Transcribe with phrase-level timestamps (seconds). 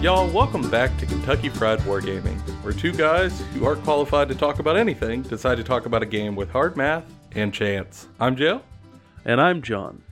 [0.00, 4.58] Y'all, welcome back to Kentucky Fried Wargaming, where two guys who aren't qualified to talk
[4.60, 8.06] about anything decide to talk about a game with hard math and chance.
[8.20, 8.60] I'm Joe,
[9.24, 10.02] And I'm John.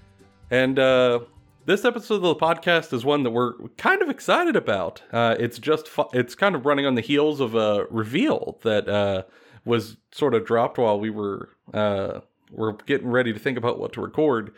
[0.51, 1.21] and uh,
[1.67, 5.03] this episode of the podcast is one that we're kind of excited about.
[5.13, 8.89] Uh, it's just fu- it's kind of running on the heels of a reveal that
[8.89, 9.23] uh,
[9.65, 13.93] was sort of dropped while we were uh, we're getting ready to think about what
[13.95, 14.53] to record,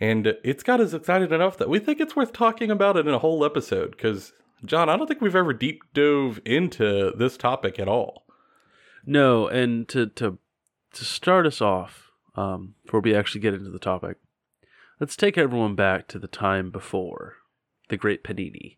[0.00, 3.14] and it's got us excited enough that we think it's worth talking about it in
[3.14, 3.90] a whole episode.
[3.92, 4.32] Because
[4.64, 8.24] John, I don't think we've ever deep dove into this topic at all.
[9.04, 10.38] No, and to to
[10.92, 14.18] to start us off, um, before we actually get into the topic,
[15.02, 17.34] let's take everyone back to the time before
[17.88, 18.76] the Great Panini,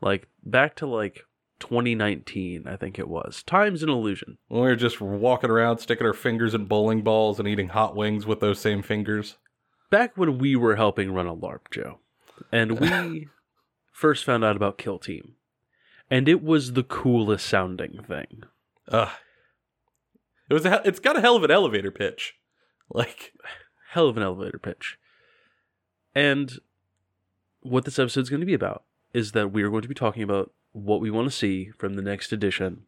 [0.00, 1.24] like back to like
[1.58, 3.42] 2019, I think it was.
[3.42, 4.38] Time's an illusion.
[4.46, 7.96] When we were just walking around, sticking our fingers in bowling balls and eating hot
[7.96, 9.36] wings with those same fingers.
[9.90, 11.98] Back when we were helping run a LARP, Joe,
[12.52, 13.26] and we
[13.92, 15.34] first found out about Kill Team,
[16.08, 18.44] and it was the coolest sounding thing.
[18.86, 19.10] Ugh.
[20.48, 20.64] It was.
[20.66, 22.34] A, it's got a hell of an elevator pitch.
[22.90, 23.32] Like,
[23.90, 24.98] hell of an elevator pitch.
[26.14, 26.58] And
[27.60, 29.94] what this episode is going to be about is that we are going to be
[29.94, 32.82] talking about what we want to see from the next edition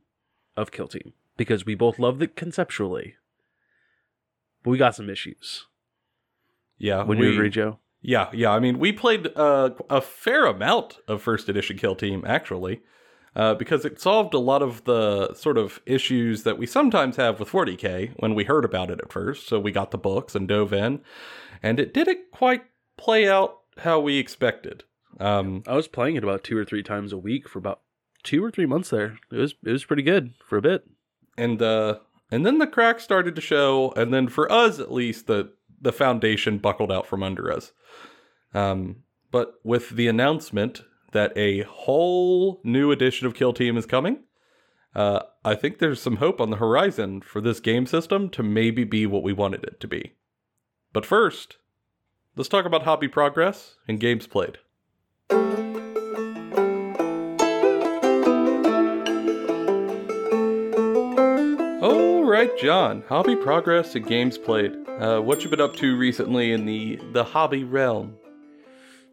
[0.57, 3.17] of Kill Team because we both love it conceptually,
[4.63, 5.67] but we got some issues.
[6.79, 7.79] yeah, Would we, you agree, Joe?
[8.03, 8.51] Yeah, yeah.
[8.51, 12.83] I mean, we played uh, a fair amount of first edition Kill Team actually,
[13.35, 17.39] uh, because it solved a lot of the sort of issues that we sometimes have
[17.39, 19.47] with 40k when we heard about it at first.
[19.47, 21.01] So we got the books and dove in,
[21.63, 22.65] and it did it quite
[22.97, 24.85] play out how we expected.
[25.19, 27.81] Um, I was playing it about two or three times a week for about
[28.23, 29.19] two or three months there.
[29.33, 30.85] It was it was pretty good for a bit.
[31.39, 31.99] and uh,
[32.31, 35.93] and then the cracks started to show, and then for us at least, the the
[35.93, 37.73] foundation buckled out from under us.
[38.55, 44.21] Um, but with the announcement that a whole new edition of Kill Team is coming,
[44.95, 48.85] uh, I think there's some hope on the horizon for this game system to maybe
[48.85, 50.15] be what we wanted it to be.
[50.93, 51.59] But first,
[52.37, 54.59] let's talk about hobby progress and games played.
[61.83, 63.03] All right, John.
[63.09, 64.73] Hobby progress and games played.
[64.99, 68.17] Uh, what you been up to recently in the the hobby realm?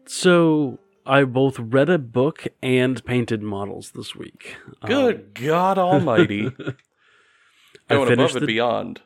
[0.06, 4.56] So I both read a book and painted models this week.
[4.82, 6.46] Um, Good God Almighty!
[7.90, 9.00] I Going above and the- beyond.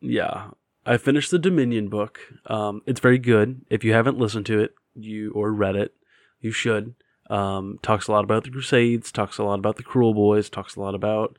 [0.00, 0.48] Yeah,
[0.90, 2.18] I finished the Dominion book.
[2.46, 3.64] Um, it's very good.
[3.70, 5.94] If you haven't listened to it, you or read it,
[6.40, 6.94] you should.
[7.28, 9.12] Um, talks a lot about the Crusades.
[9.12, 10.50] Talks a lot about the Kruleboyz.
[10.50, 11.38] Talks a lot about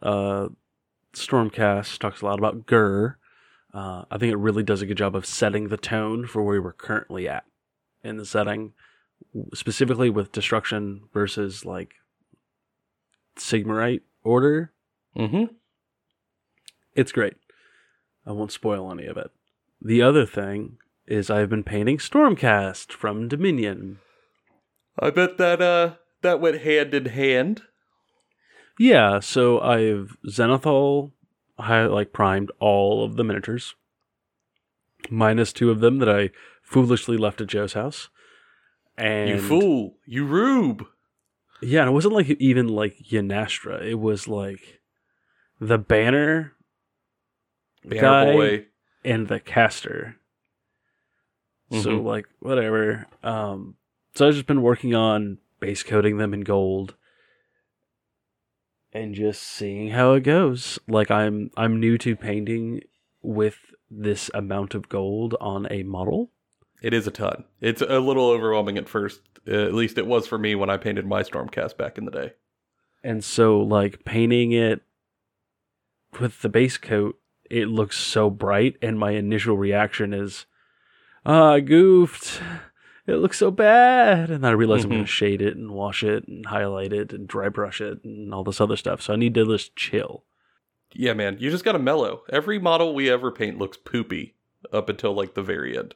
[0.00, 0.48] uh,
[1.12, 1.98] Stormcast.
[1.98, 3.16] Talks a lot about Ghur.
[3.72, 6.62] Uh, I think it really does a good job of setting the tone for where
[6.62, 7.44] we're currently at
[8.04, 8.74] in the setting,
[9.54, 11.94] specifically with destruction versus like
[13.36, 14.70] Sigmarite order
[15.16, 15.44] Mm-hmm.
[16.94, 17.34] it's great.
[18.26, 19.30] I won't spoil any of it.
[19.80, 23.98] The other thing is I've been painting Stormcast from Dominion.
[24.98, 27.62] I bet that uh that went hand in hand.
[28.78, 31.12] Yeah, so I've Zenithal
[31.58, 33.74] I like primed all of the miniatures.
[35.10, 36.30] Minus two of them that I
[36.62, 38.08] foolishly left at Joe's house.
[38.96, 39.96] And you fool!
[40.06, 40.86] You rube!
[41.60, 43.82] Yeah, and it wasn't like even like Yndrasta.
[43.82, 44.80] It was like
[45.60, 46.53] the banner
[47.84, 48.66] Banner guy boy.
[49.04, 50.16] and the caster.
[51.70, 52.04] So Mhm.
[52.04, 53.06] like whatever.
[53.22, 53.76] Um
[54.14, 56.94] so I've just been working on base coating them in gold
[58.92, 60.78] and just seeing how it goes.
[60.86, 62.82] Like I'm I'm new to painting
[63.22, 63.58] with
[63.90, 66.30] this amount of gold on a model.
[66.82, 67.44] It is a ton.
[67.60, 69.20] It's a little overwhelming at first.
[69.48, 72.10] Uh, at least it was for me when I painted my Stormcast back in the
[72.10, 72.32] day.
[73.02, 74.82] And so like painting it
[76.20, 77.18] with the base coat,
[77.50, 80.46] it looks so bright and my initial reaction is
[81.26, 82.40] ah, I goofed.
[83.06, 84.30] It looks so bad.
[84.30, 84.94] And then I realize I'm Mhm.
[84.94, 88.44] gonna shade it and wash it and highlight it and dry brush it and all
[88.44, 89.02] this other stuff.
[89.02, 90.24] So I need to just chill.
[90.94, 92.22] Yeah, man, you just gotta mellow.
[92.30, 94.34] Every model we ever paint looks poopy
[94.72, 95.94] up until like the very end.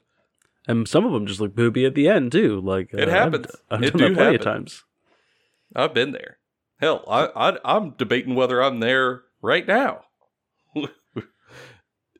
[0.66, 2.60] And some of them just look booby at the end too.
[2.60, 3.46] Like It uh, happens.
[3.70, 4.84] I've, I've It done do that plenty of times.
[5.74, 6.38] I've been there.
[6.80, 10.04] Hell, I, I I'm debating whether I'm there right now.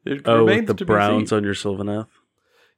[0.04, 2.08] it Oh, with the to be browns on your Sylvaneth.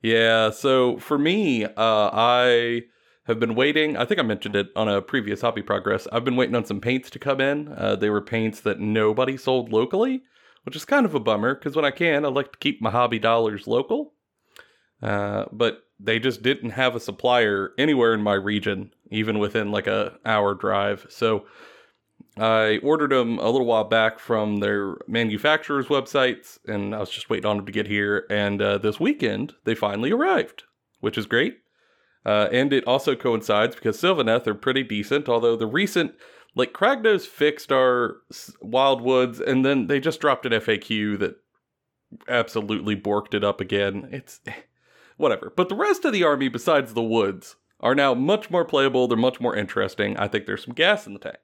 [0.03, 2.83] Yeah, so for me, uh, I
[3.25, 3.97] have been waiting.
[3.97, 6.09] I think I mentioned it on a previous Hobby Progress.
[6.11, 7.69] I've been waiting on some paints to come in.
[7.69, 10.23] Uh, they were paints that nobody sold locally,
[10.65, 12.91] which is kind of a bummer because when I can, I like to keep my
[12.91, 14.15] hobby dollars local.
[15.03, 19.87] Uh, but they just didn't have a supplier anywhere in my region, even within like
[19.87, 21.07] a hour drive.
[21.11, 21.45] So
[22.37, 27.29] I ordered them a little while back from their manufacturer's websites, and I was just
[27.29, 28.27] waiting on them to get here.
[28.31, 30.65] And uh, this weekend, they finally arrived,
[31.01, 31.59] which is great.
[32.25, 36.15] Uh, and it also coincides because Sylvaneth are pretty decent, although the recent,
[36.55, 38.17] like Kragnos fixed our
[38.63, 41.37] Wildwoods, and then they just dropped an FAQ that
[42.29, 44.09] absolutely borked it up again.
[44.13, 44.41] It's
[45.17, 45.53] whatever.
[45.55, 49.09] But the rest of the army, besides the woods, are now much more playable.
[49.09, 50.17] They're much more interesting.
[50.17, 51.39] I think there's some gas in the tank.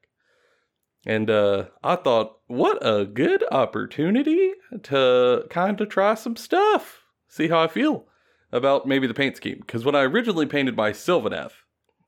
[1.06, 7.46] And uh, I thought, what a good opportunity to kind of try some stuff, see
[7.48, 8.06] how I feel
[8.50, 9.58] about maybe the paint scheme.
[9.60, 11.52] Because when I originally painted my Sylvaneth,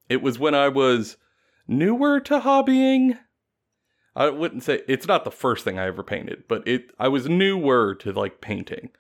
[0.09, 1.17] it was when I was
[1.69, 3.19] newer to hobbying.
[4.17, 7.29] I wouldn't say it's not the first thing I ever painted, but it I was
[7.29, 8.91] newer to like painting.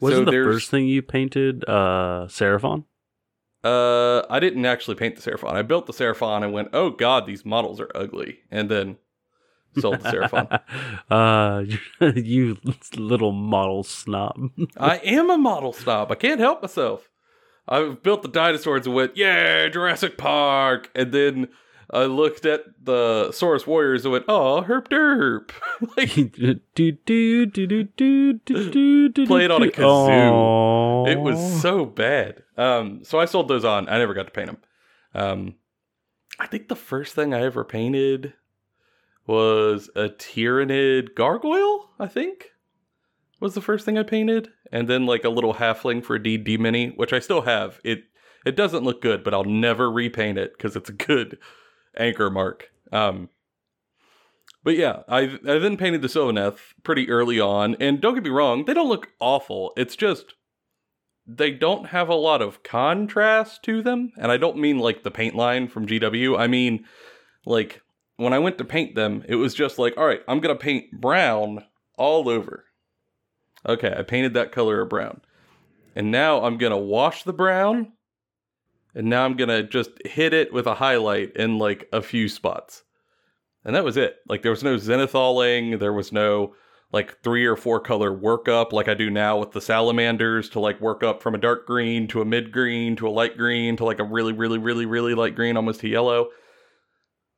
[0.00, 2.84] Wasn't So the there's- first thing you painted uh Seraphon?
[3.62, 5.52] Uh, I didn't actually paint the Seraphon.
[5.52, 8.96] I built the Seraphon and went, "Oh God, these models are ugly," and then
[9.80, 10.60] sold the Seraphon.
[11.10, 12.58] uh, you
[12.96, 14.50] little model snob.
[14.76, 16.10] I am a model snob.
[16.10, 17.08] I can't help myself.
[17.68, 20.90] I built the dinosaurs and went, yeah, Jurassic Park.
[20.94, 21.48] And then
[21.90, 25.50] I looked at the Saurus Warriors and went, oh, herp derp.
[25.96, 30.32] like, do, do, do, do, do, do, do, played on a kazoo.
[30.32, 31.10] Aww.
[31.10, 32.42] It was so bad.
[32.56, 33.88] Um, so I sold those on.
[33.88, 34.58] I never got to paint them.
[35.14, 35.54] Um,
[36.38, 38.34] I think the first thing I ever painted
[39.26, 41.90] was a Tyranid gargoyle.
[41.98, 42.50] I think
[43.40, 46.36] was the first thing I painted, and then like a little halfling for a D
[46.36, 47.80] D mini, which I still have.
[47.84, 48.04] It
[48.44, 51.38] it doesn't look good, but I'll never repaint it because it's a good
[51.96, 52.70] anchor mark.
[52.92, 53.28] Um,
[54.62, 58.30] but yeah, I I then painted the Sylvaneth pretty early on, and don't get me
[58.30, 59.72] wrong, they don't look awful.
[59.76, 60.34] It's just
[61.26, 65.10] they don't have a lot of contrast to them, and I don't mean like the
[65.10, 66.38] paint line from GW.
[66.38, 66.84] I mean
[67.46, 67.82] like
[68.16, 71.00] when I went to paint them, it was just like, all right, I'm gonna paint
[71.00, 71.64] brown
[71.96, 72.64] all over.
[73.66, 75.20] Okay, I painted that color of brown,
[75.96, 77.92] and now I'm gonna wash the brown,
[78.94, 82.84] and now I'm gonna just hit it with a highlight in like a few spots.
[83.64, 84.16] And that was it.
[84.28, 86.54] Like there was no zenithaling, there was no
[86.92, 90.80] like three or four color workup like I do now with the salamanders to like
[90.80, 93.84] work up from a dark green to a mid green to a light green to
[93.84, 96.28] like a really, really, really, really light green, almost to yellow.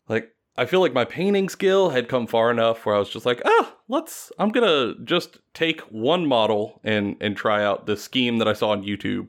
[0.08, 0.28] Like
[0.58, 3.43] I feel like my painting skill had come far enough where I was just like,
[3.44, 8.49] ah, let's I'm gonna just take one model and and try out the scheme that
[8.49, 9.29] I saw on YouTube.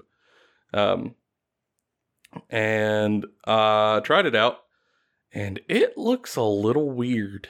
[0.74, 1.16] Um
[2.50, 4.60] and uh tried it out
[5.34, 7.50] and it looks a little weird.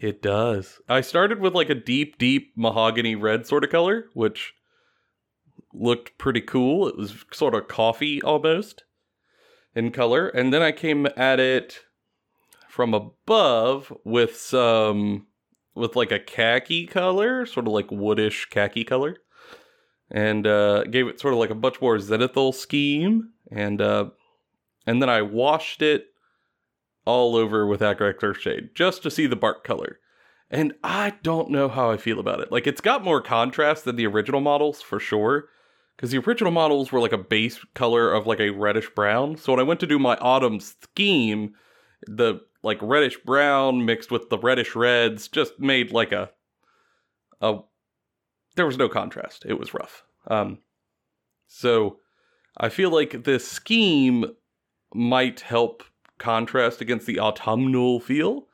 [0.00, 0.80] It does.
[0.88, 4.52] I started with like a deep, deep mahogany red sort of color, which
[5.72, 6.88] looked pretty cool.
[6.88, 8.84] It was sort of coffee almost
[9.74, 10.28] in color.
[10.28, 11.80] And then I came at it
[12.76, 15.26] from above with some,
[15.74, 19.16] with like a khaki color, sort of like woodish khaki color.
[20.10, 23.30] And uh, gave it sort of like a much more zenithal scheme.
[23.50, 24.10] And, uh,
[24.86, 26.08] and then I washed it
[27.06, 29.98] all over with Agrax Earthshade just to see the bark color.
[30.50, 32.52] And I don't know how I feel about it.
[32.52, 35.48] Like, it's got more contrast than the original models for sure.
[35.96, 39.38] Because the original models were like a base color of like a reddish brown.
[39.38, 41.54] So when I went to do my autumn scheme,
[42.06, 46.30] the like reddish brown mixed with the reddish reds just made like a
[47.40, 47.58] a
[48.56, 49.44] there was no contrast.
[49.46, 50.02] It was rough.
[50.26, 50.58] Um
[51.46, 52.00] so
[52.58, 54.24] I feel like this scheme
[54.92, 55.84] might help
[56.18, 58.48] contrast against the autumnal feel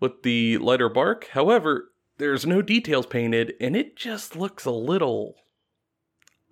[0.00, 1.28] with the lighter bark.
[1.28, 5.36] However, there's no details painted and it just looks a little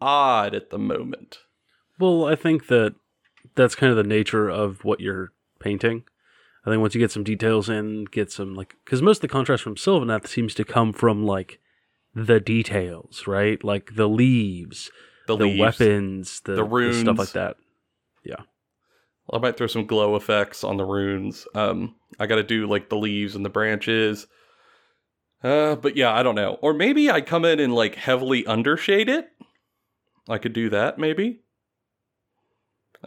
[0.01, 1.39] odd at the moment.
[1.99, 2.95] Well, I think that
[3.57, 6.05] that's kind of the nature of what you're painting.
[6.67, 9.29] I think once you get some details in, get some like because most of the
[9.29, 11.59] contrast from Sylvaneth seems to come from like
[12.15, 13.63] the details, right?
[13.65, 14.91] Like the leaves,
[15.27, 15.61] The, the, leaves.
[15.61, 17.57] weapons, the, the the stuff like that.
[18.25, 18.43] Yeah,
[19.33, 21.47] I might throw some glow effects on the runes.
[21.55, 24.27] Um, I got to do like the leaves and the branches.
[25.43, 26.59] Uh, but yeah, I don't know.
[26.61, 29.29] Or maybe I come in and like heavily undershade it.
[30.29, 31.41] I could do that maybe.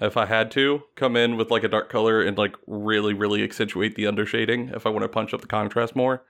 [0.01, 3.43] If I had to come in with like a dark color and like really, really
[3.43, 6.23] accentuate the undershading if I want to punch up the contrast more.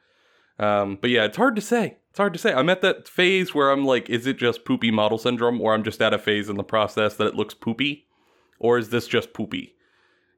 [0.59, 1.97] Um, but yeah, it's hard to say.
[2.09, 2.53] It's hard to say.
[2.53, 5.83] I'm at that phase where I'm like, is it just poopy model syndrome, or I'm
[5.83, 8.05] just at a phase in the process that it looks poopy,
[8.59, 9.73] or is this just poopy?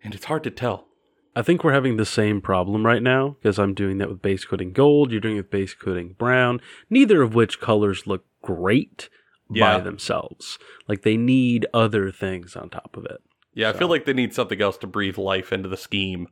[0.06, 0.88] and it's hard to tell.
[1.36, 4.46] I think we're having the same problem right now because I'm doing that with base
[4.46, 5.12] coating gold.
[5.12, 6.62] You're doing it with base coating brown.
[6.90, 9.10] Neither of which colors look great
[9.50, 9.78] Yeah.
[9.78, 10.58] by themselves.
[10.88, 13.22] Like they need other things on top of it.
[13.54, 16.28] Yeah, I feel like they need something else to breathe life into the scheme.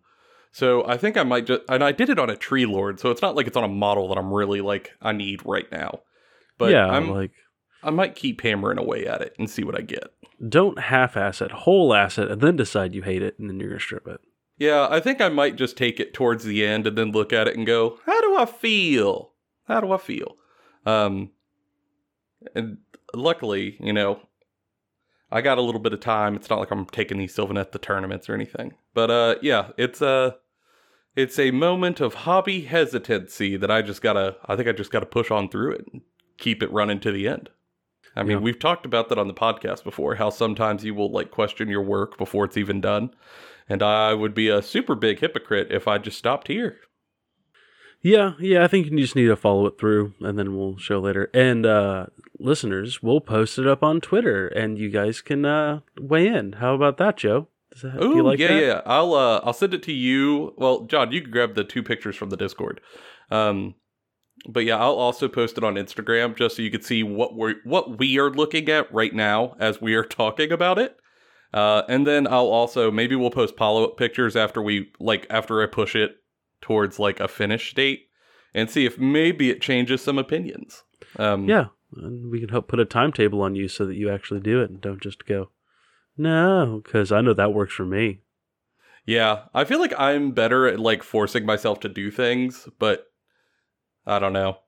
[0.52, 3.10] So I think I might just, and I did it on a tree lord, so
[3.12, 6.02] it's not like it's on a model that I'm really like I need right now.
[6.58, 7.32] But yeah, I'm, like
[7.82, 10.10] I might keep hammering away at it and see what I get.
[10.48, 13.70] don't half-ass it, whole ass it, and then decide you hate it, and then you're
[13.70, 14.20] gonna strip it.
[14.58, 17.48] Yeah, I think I might just take it towards the end and then look at
[17.48, 19.32] it and go, "How do I feel?
[19.68, 20.36] How do I feel?"
[20.86, 21.32] Um,
[22.54, 22.78] and
[23.14, 24.20] luckily, you know,
[25.32, 26.36] I got a little bit of time.
[26.36, 28.74] It's not like I'm taking these Sylvaneth to tournaments or anything.
[28.94, 30.38] But uh, yeah, it's a
[31.16, 34.36] it's a moment of hobby hesitancy that I just gotta.
[34.46, 36.02] I think I just gotta push on through it and
[36.38, 37.50] keep it running to the end.
[38.16, 38.44] I mean, Yeah.
[38.44, 40.16] we've talked about that on the podcast before.
[40.16, 43.10] How sometimes you will like question your work before it's even done.
[43.68, 46.78] And I would be a super big hypocrite if I just stopped here.
[48.04, 51.00] Yeah, yeah, I think you just need to follow it through, and then we'll show
[51.00, 51.32] later.
[51.34, 52.08] And uh,
[52.38, 56.54] listeners, we'll post it up on Twitter, and you guys can uh, weigh in.
[56.54, 57.48] How about that, Joe?
[57.72, 58.62] Does that, do you like yeah, that?
[58.62, 58.82] yeah.
[58.86, 60.54] I'll uh, I'll send it to you.
[60.58, 62.82] Well, John, you can grab the two pictures from the Discord.
[63.32, 63.76] Um,
[64.50, 67.56] but yeah, I'll also post it on Instagram just so you can see what we're
[67.64, 70.98] what we are looking at right now as we are talking about it.
[71.54, 75.64] Uh, and then I'll also maybe we'll post follow up pictures after we like after
[75.64, 76.18] I push it
[76.64, 78.08] towards like a finish date
[78.56, 80.84] and see if maybe it changes some opinions.
[81.20, 84.40] Um, Yeah, and we can help put a timetable on you so that you actually
[84.40, 85.50] do it and don't just go,
[86.18, 88.22] no, because I know that works for me.
[89.06, 93.08] Yeah, I feel like I'm better at like forcing myself to do things, but
[94.06, 94.60] I don't know.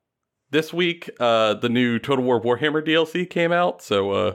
[0.51, 4.33] This week, uh, the new Total War Warhammer DLC came out, so uh,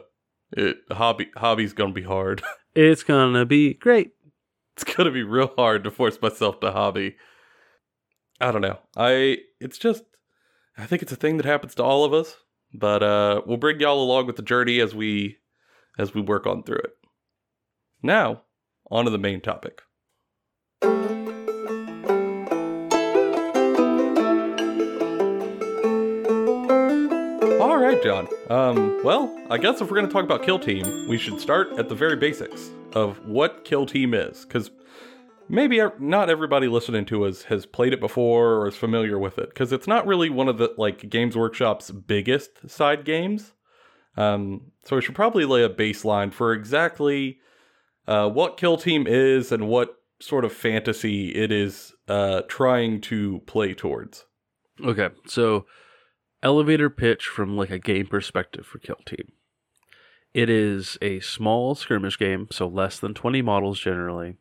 [0.52, 2.42] it hobby hobby's gonna be hard.
[2.72, 4.12] It's gonna be great.
[4.76, 7.16] it's gonna be real hard to force myself to hobby.
[8.40, 8.78] I don't know.
[8.96, 10.04] I it's just
[10.78, 12.36] I think it's a thing that happens to all of us,
[12.72, 15.36] but uh, we'll bring y'all along with the journey as we
[15.98, 16.96] as we work on through it.
[18.02, 18.42] Now,
[18.90, 19.82] on to the main topic.
[27.60, 28.26] All right, John.
[28.48, 31.72] Um, well, I guess if we're going to talk about Kill Team, we should start
[31.78, 34.70] at the very basics of what Kill Team is, because
[35.50, 39.48] maybe not everybody listening to us has played it before or is familiar with it,
[39.50, 43.52] because it's not really one of the like Games Workshop's biggest side games.
[44.16, 47.38] Um, so we should probably lay a baseline for exactly
[48.06, 53.40] uh, what Kill Team is and what sort of fantasy it is uh, trying to
[53.46, 54.26] play towards.
[54.84, 55.66] Okay, so
[56.42, 59.32] elevator pitch from like a game perspective for Kill Team.
[60.32, 64.36] It is a small skirmish game, so less than 20 models generally,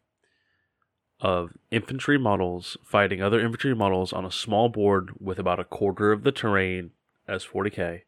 [1.22, 6.12] of infantry models fighting other infantry models on a small board with about a quarter
[6.12, 6.92] of the terrain
[7.28, 8.02] as 40k.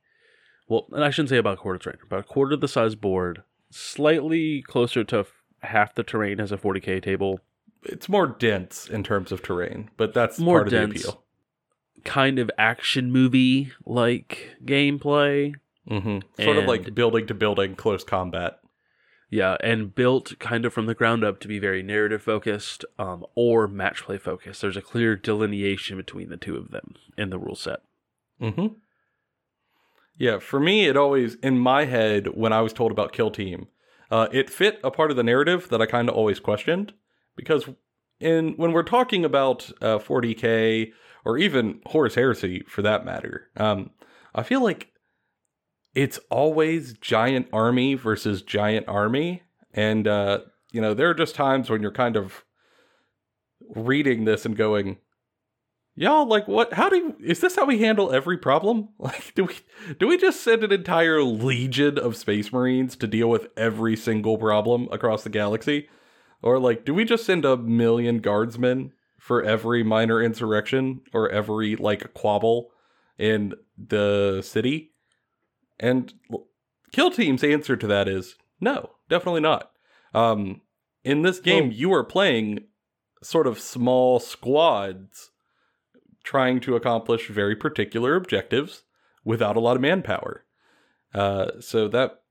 [0.68, 2.62] Well, and I shouldn't say about a quarter of the terrain, about a quarter of
[2.62, 5.25] the size board, slightly closer to
[5.63, 7.41] half the terrain as a 40k table,
[7.84, 10.94] It's more dense in terms of terrain, but that's More part of dense.
[11.03, 11.24] the appeal.
[12.06, 15.53] kind of action movie like gameplay.
[15.88, 18.60] hmm Sort of like building to building, close combat.
[19.32, 23.26] Yeah, and built kind of from the ground up to be very narrative focused um,
[23.34, 24.62] or match play focused.
[24.62, 27.80] There's a clear delineation between the two of them in the rule set.
[28.40, 28.68] hmm
[30.18, 33.68] Yeah, for me, it always in my head when I was told about Kill Team,
[34.12, 36.94] uh, it fit a part of the narrative that I kind of always questioned
[37.38, 37.70] because
[38.20, 40.92] in when we're talking about uh, 40k
[41.24, 43.92] or even Horus Heresy for that matter, um,
[44.36, 44.91] I feel like
[45.94, 49.44] it's always giant army versus giant army,
[49.74, 50.40] and uh,
[50.72, 52.44] you know there are just times when you're kind of
[53.76, 54.98] reading this and going,
[55.96, 58.90] y'all like what how do you, is this how we handle every problem?
[59.00, 59.56] Like do we
[60.00, 64.38] do we just send an entire legion of space marines to deal with every single
[64.38, 65.90] problem across the galaxy?
[66.42, 71.76] Or like do we just send a million guardsmen for every minor insurrection or every
[71.76, 72.72] like quabble
[73.18, 74.91] in the city
[75.82, 76.14] and
[76.94, 79.72] kill team's answer to that is no definitely not
[80.14, 80.62] um
[81.04, 82.66] in this game Well- you are playing
[83.24, 85.32] sort of small squads
[86.24, 88.84] trying to accomplish very particular objectives
[89.24, 90.46] without a lot of manpower.
[91.14, 92.22] Uh, so that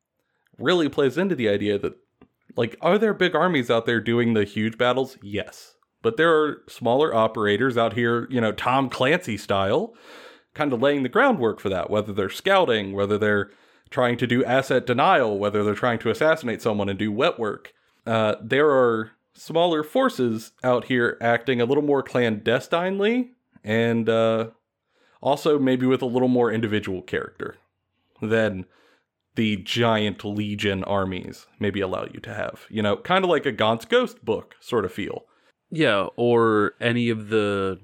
[0.59, 1.95] really plays into the idea that,
[2.57, 5.16] like, are there big armies out there doing the huge battles?
[5.23, 5.75] Yes.
[6.02, 9.95] But there are smaller operators out here, you know, Tom Clancy style,
[10.54, 13.50] kind of laying the groundwork for that, whether they're scouting, whether they're
[13.90, 17.73] trying to do asset denial, whether they're trying to assassinate someone and do wet work.
[18.07, 23.30] Uh, there are smaller forces out here acting a little more clandestinely
[23.64, 24.49] and uh,
[25.21, 27.57] also maybe with a little more individual character
[28.21, 28.66] than
[29.37, 32.66] the giant legion armies maybe allow you to have.
[32.69, 35.25] You know, kind of like a Gaunt's Ghost book sort of feel.
[35.71, 37.78] Yeah, or any of the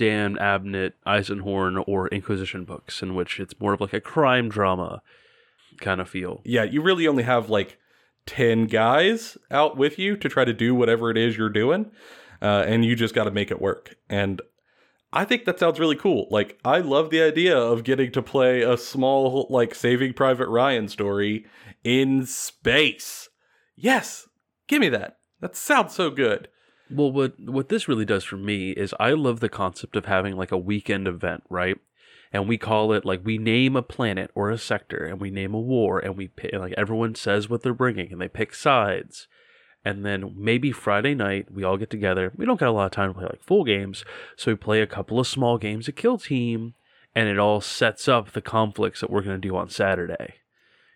[0.00, 5.02] Dan Abnett, Eisenhorn, or Inquisition books, in which it's more of like a crime drama
[5.78, 6.40] kind of feel.
[6.42, 7.76] Yeah, you really only have like
[8.24, 11.90] 10 guys out with you to try to do whatever it is you're doing,
[12.40, 13.94] uh, and you just got to make it work.
[14.08, 14.40] And
[15.12, 16.28] I think that sounds really cool.
[16.30, 20.88] Like, I love the idea of getting to play a small, like, Saving Private Ryan
[20.88, 21.44] story
[21.84, 23.28] in space.
[23.76, 24.26] Yes,
[24.66, 25.18] give me that.
[25.40, 26.48] That sounds so good.
[26.90, 30.36] Well, what what this really does for me is I love the concept of having
[30.36, 31.76] like a weekend event, right?
[32.32, 35.54] And we call it like we name a planet or a sector, and we name
[35.54, 39.28] a war, and we pick, like everyone says what they're bringing, and they pick sides.
[39.84, 42.32] And then maybe Friday night we all get together.
[42.36, 44.04] We don't get a lot of time to play like full games,
[44.36, 46.74] so we play a couple of small games of Kill Team,
[47.14, 50.34] and it all sets up the conflicts that we're going to do on Saturday.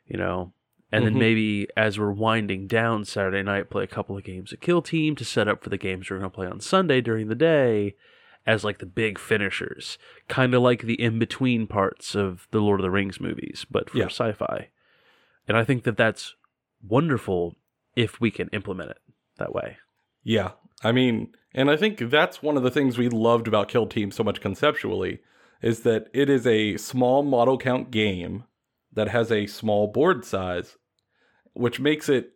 [0.07, 0.53] You know,
[0.95, 1.07] and Mhm.
[1.07, 4.81] then maybe as we're winding down Saturday night, play a couple of games of Kill
[4.83, 7.35] Team to set up for the games we're going to play on Sunday during the
[7.35, 7.95] day
[8.47, 9.99] as like the big finishers,
[10.29, 13.91] kind of like the in between parts of the Lord of the Rings movies, but
[13.91, 14.07] for Yeah.
[14.07, 14.69] sci fi.
[15.49, 16.35] And I think that that's
[16.87, 17.57] wonderful
[17.97, 18.99] if we can implement it
[19.39, 19.79] that way.
[20.23, 20.53] Yeah.
[20.83, 24.11] I mean, and I think that's one of the things we loved about Kill Team
[24.11, 25.21] so much conceptually
[25.63, 28.45] is that it is a small model count game
[28.93, 30.77] that has a small board size,
[31.55, 32.33] which makes it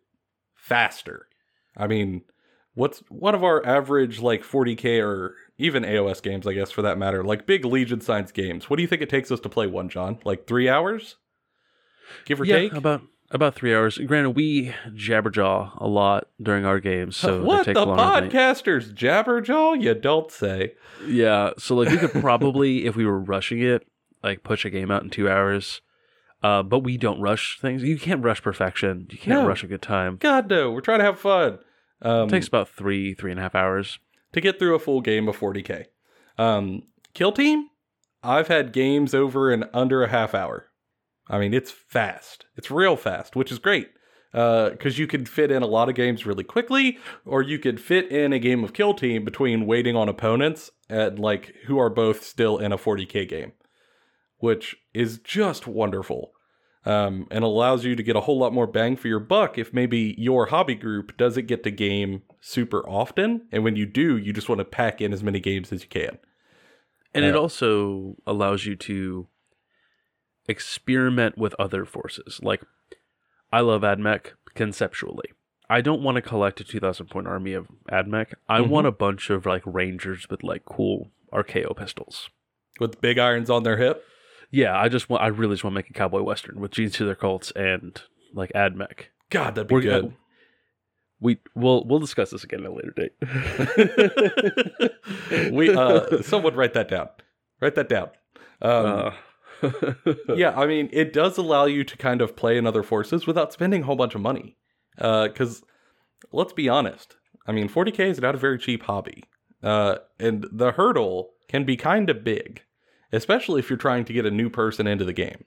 [0.55, 1.27] faster.
[1.77, 2.23] I mean,
[2.73, 6.97] what's one of our average like 40k or even AOS games, I guess for that
[6.97, 8.69] matter, like big Legion Science games.
[8.69, 10.17] What do you think it takes us to play one, John?
[10.23, 11.17] Like three hours,
[12.25, 12.73] give or yeah, take.
[12.73, 13.97] about about three hours.
[13.97, 18.93] Granted, we jabberjaw a lot during our games, so what the take longer than- podcasters
[18.93, 19.81] jabberjaw?
[19.81, 20.73] You don't say.
[21.05, 23.85] Yeah, so like we could probably, if we were rushing it,
[24.23, 25.81] like push a game out in two hours.
[26.41, 27.83] Uh, but we don't rush things.
[27.83, 29.07] You can't rush perfection.
[29.11, 29.47] You can't No.
[29.47, 30.17] rush a good time.
[30.17, 31.59] God no, we're trying to have fun.
[32.01, 33.99] Um, It takes about three, three and a half hours.
[34.31, 35.85] to get through a full game of 40k.
[36.37, 36.83] Um,
[37.15, 37.69] Kill Team,
[38.21, 40.67] I've had games over in under a half hour.
[41.27, 42.45] I mean, it's fast.
[42.55, 43.89] It's real fast, which is great
[44.31, 48.11] because you can fit in a lot of games really quickly, or you could fit
[48.11, 52.23] in a game of Kill Team between waiting on opponents and like who are both
[52.23, 53.53] still in a 40k game,
[54.37, 56.33] which is just wonderful.
[56.89, 59.73] Um, and allows you to get a whole lot more bang for your buck if
[59.73, 63.47] maybe your hobby group doesn't get to game super often.
[63.51, 65.89] And when you do, you just want to pack in as many games as you
[65.89, 66.17] can.
[67.13, 69.27] And it Uh, also allows you to
[70.47, 72.39] experiment with other forces.
[72.41, 72.63] Like,
[73.51, 75.29] I love AdMech conceptually.
[75.69, 78.33] I don't want to collect a 2,000 point army of AdMech.
[78.47, 78.69] I Mhm.
[78.69, 82.29] want a bunch of like rangers with like cool Archaeo pistols.
[82.79, 84.03] With big irons on their hip.
[84.51, 85.23] Yeah, I just want.
[85.23, 88.01] I really just want to make a cowboy western with Genestealer Cults and
[88.33, 89.05] like AdMech.
[89.29, 90.13] God, that'd be We're- good.
[91.21, 93.11] We we'll we'll discuss this again at a later date.
[95.51, 97.09] we uh someone write that down.
[97.61, 98.09] Write that down.
[98.61, 99.11] Um, Uh,
[100.37, 103.51] yeah, I mean, it does allow you to kind of play in other forces without
[103.51, 104.55] spending a whole bunch of money.
[104.95, 105.61] Because
[106.31, 109.25] let's be honest, I mean, 40k is not a very cheap hobby,
[109.61, 112.61] uh, and the hurdle can be kind of big,
[113.11, 115.45] especially if you're trying to get a new person into the game.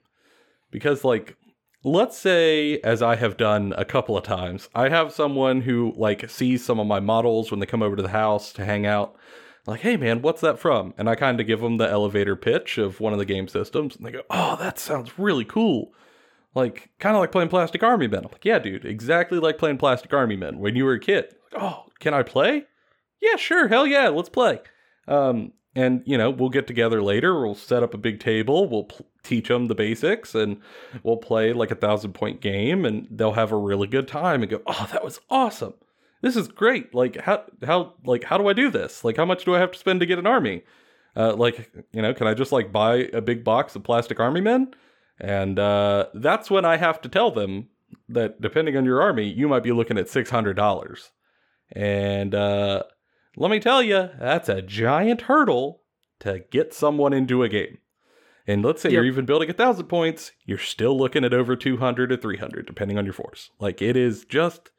[0.71, 1.37] Because, like,
[1.83, 6.29] let's say, as I have done a couple of times, I have someone who like
[6.29, 9.15] sees some of my models when they come over to the house to hang out.
[9.65, 10.93] Like, hey man, what's that from?
[10.97, 13.95] And I kind of give them the elevator pitch of one of the game systems,
[13.95, 15.93] and they go, "Oh, that sounds really cool."
[16.55, 18.25] Like, kind of like playing Plastic Army Men.
[18.25, 21.33] I'm like, "Yeah, dude, exactly like playing Plastic Army Men when you were a kid."
[21.51, 22.65] Like, oh, can I play?
[23.21, 24.59] Yeah, sure, hell yeah, let's play.
[25.07, 27.39] Um, and you know, we'll get together later.
[27.39, 28.69] We'll set up a big table.
[28.69, 30.61] We'll pl- teach them the basics, and
[31.03, 34.51] we'll play like a thousand point game, and they'll have a really good time and
[34.51, 35.73] go, "Oh, that was awesome."
[36.23, 36.95] this is great.
[36.95, 39.03] Like how how like how do I do this?
[39.03, 40.63] Like how much do I have to spend to get an army?
[41.15, 44.41] Uh, like you know, can I just like buy a big box of plastic army
[44.41, 44.73] men?
[45.19, 47.67] And uh, that's when I have to tell them
[48.07, 51.11] that depending on your army, you might be looking at six hundred dollars.
[51.73, 52.83] And uh,
[53.35, 55.81] let me tell you, that's a giant hurdle
[56.19, 57.79] to get someone into a game.
[58.45, 61.77] And let's say you're even building a thousand points, you're still looking at over two
[61.77, 63.51] hundred to three hundred, depending on your force.
[63.59, 64.69] Like it is just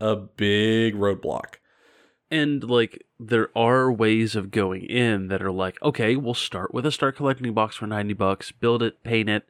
[0.00, 1.56] a big roadblock.
[2.30, 6.84] and like there are ways of going in that are like okay we'll start with
[6.84, 9.44] a start collecting box for 90 bucks build it paint it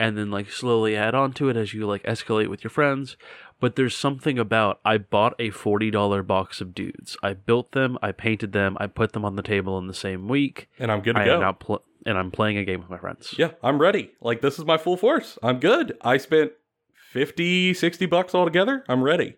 [0.00, 3.16] and then like slowly add on to it as you like escalate with your friends
[3.60, 7.16] But there's something about I bought a forty dollar box of dudes.
[7.22, 10.28] I built them, I painted them, I put them on the table in the same
[10.28, 10.68] week.
[10.78, 11.52] And I'm good to I go.
[11.52, 13.34] pl- and I'm playing a game with my friends.
[13.38, 14.12] Yeah, I'm ready.
[14.20, 15.38] Like this is my full force.
[15.42, 15.96] I'm good.
[16.02, 16.52] I spent
[17.12, 18.84] 50, 60 bucks altogether.
[18.88, 19.36] I'm ready.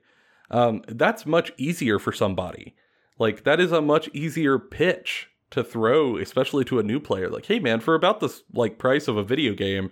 [0.51, 2.75] Um, that's much easier for somebody.
[3.19, 7.29] Like that is a much easier pitch to throw, especially to a new player.
[7.29, 9.91] Like, hey man, for about this like price of a video game,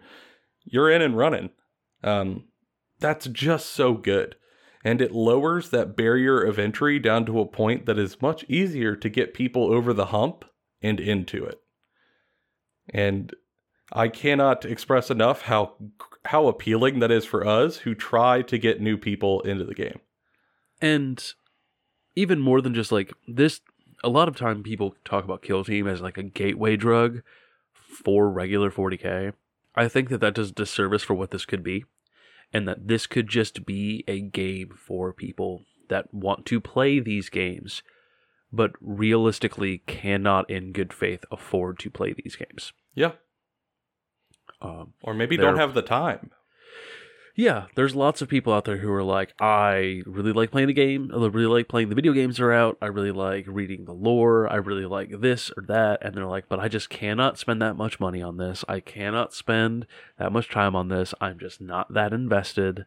[0.65, 1.51] you're in and running.
[2.03, 2.45] Um,
[3.05, 4.35] that's just so good.
[4.83, 8.97] And it lowers that barrier of entry down to a point that is much easier
[8.97, 10.47] to get people over the hump
[10.81, 11.61] and into it.
[12.89, 13.35] And
[13.93, 15.75] I cannot express enough how
[16.25, 20.01] how appealing that is for us who try to get new people into the game.
[20.81, 21.23] And
[22.17, 23.61] even more than just like this,
[24.03, 27.21] a lot of time people talk about Kill Team as like a gateway drug
[27.75, 29.35] for regular 40k.
[29.75, 31.85] I think that that does disservice for what this could be,
[32.55, 37.29] and that this could just be a game for people that want to play these
[37.29, 37.83] games,
[38.53, 42.73] but realistically cannot, in good faith, afford to play these games.
[42.95, 43.13] Yeah.
[44.63, 46.31] Um, Or maybe don't have the time.
[47.37, 50.73] Yeah, there's lots of people out there who are like, I really like playing the
[50.73, 51.11] game.
[51.13, 52.79] I really like playing the video games that are out.
[52.81, 54.49] I really like reading the lore.
[54.49, 55.99] I really like this or that.
[56.05, 58.65] And they're like, but I just cannot spend that much money on this.
[58.69, 61.13] I cannot spend that much time on this.
[61.21, 62.87] I'm just not that invested,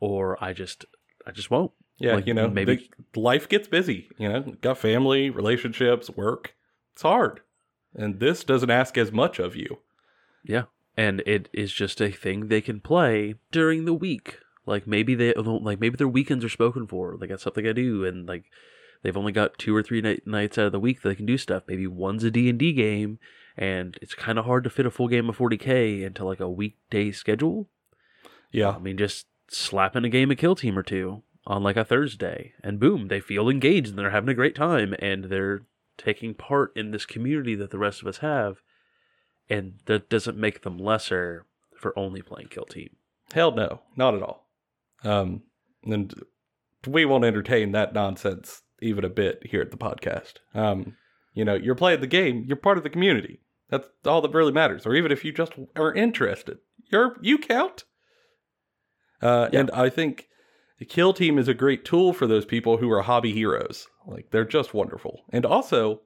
[0.00, 0.86] or I just,
[1.26, 1.72] I just won't.
[1.98, 4.08] Yeah, Like, you know, maybe- life gets busy.
[4.16, 6.54] You know, got family, relationships, work.
[6.94, 7.40] It's hard,
[7.94, 9.78] and this doesn't ask as much of you.
[10.44, 10.64] Yeah,
[10.96, 14.38] and it is just a thing they can play during the week.
[14.66, 17.16] Like maybe they like maybe their weekends are spoken for.
[17.18, 18.44] They got something to do, and like
[19.02, 21.26] they've only got two or three night, nights out of the week that they can
[21.26, 21.64] do stuff.
[21.66, 23.18] Maybe one's a D and D game,
[23.56, 26.48] and it's kind of hard to fit a full game of 40k into like a
[26.48, 27.68] weekday schedule.
[28.52, 31.84] Yeah, I mean, just slapping a game of Kill Team or two on like a
[31.84, 35.62] Thursday, and boom, they feel engaged and they're having a great time, and they're
[35.98, 38.58] taking part in this community that the rest of us have,
[39.52, 42.90] and that doesn't make them lesser for only playing Kill Team.
[43.32, 44.48] hell no, not at all.
[45.04, 45.42] Um,
[45.84, 46.14] and
[46.86, 50.34] we won't entertain that nonsense even a bit here at the podcast.
[50.54, 50.96] Um,
[51.34, 53.40] you know, you're playing the game, you're part of the community.
[53.68, 54.86] That's all that really matters.
[54.86, 56.58] Or even if you just are interested,
[56.90, 57.84] you're you count.
[59.20, 59.60] Uh, Yeah.
[59.60, 60.28] And I think
[60.78, 63.86] the kill team is a great tool for those people who are hobby heroes.
[64.06, 65.24] Like they're just wonderful.
[65.30, 66.02] And also,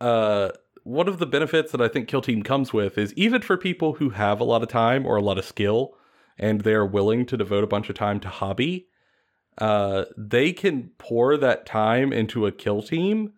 [0.00, 0.50] uh,
[0.84, 3.94] one of the benefits that I think kill team comes with is even for people
[3.94, 5.96] who have a lot of time or a lot of skill,
[6.38, 8.86] and they're willing to devote a bunch of time to hobby,
[9.58, 13.32] uh, they can pour that time into a kill team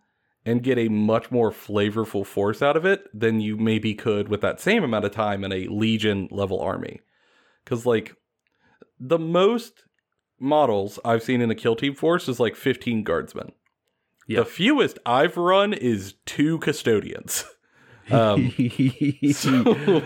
[0.44, 4.40] and get a much more flavorful force out of it than you maybe could with
[4.40, 7.00] that same amount of time in a legion level army.
[7.64, 8.16] Because like
[8.98, 9.84] the most
[10.38, 13.52] models I've seen in a kill team force is like 15 guardsmen.
[14.26, 14.40] Yeah.
[14.40, 17.44] The fewest I've run is two custodians.
[18.08, 18.52] Um,
[19.32, 20.00] so,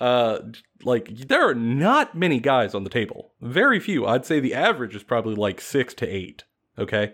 [0.00, 0.38] uh,
[0.84, 3.34] like there are not many guys on the table.
[3.42, 4.06] Very few.
[4.06, 6.44] I'd say the average is probably like six to eight.
[6.78, 7.12] Okay.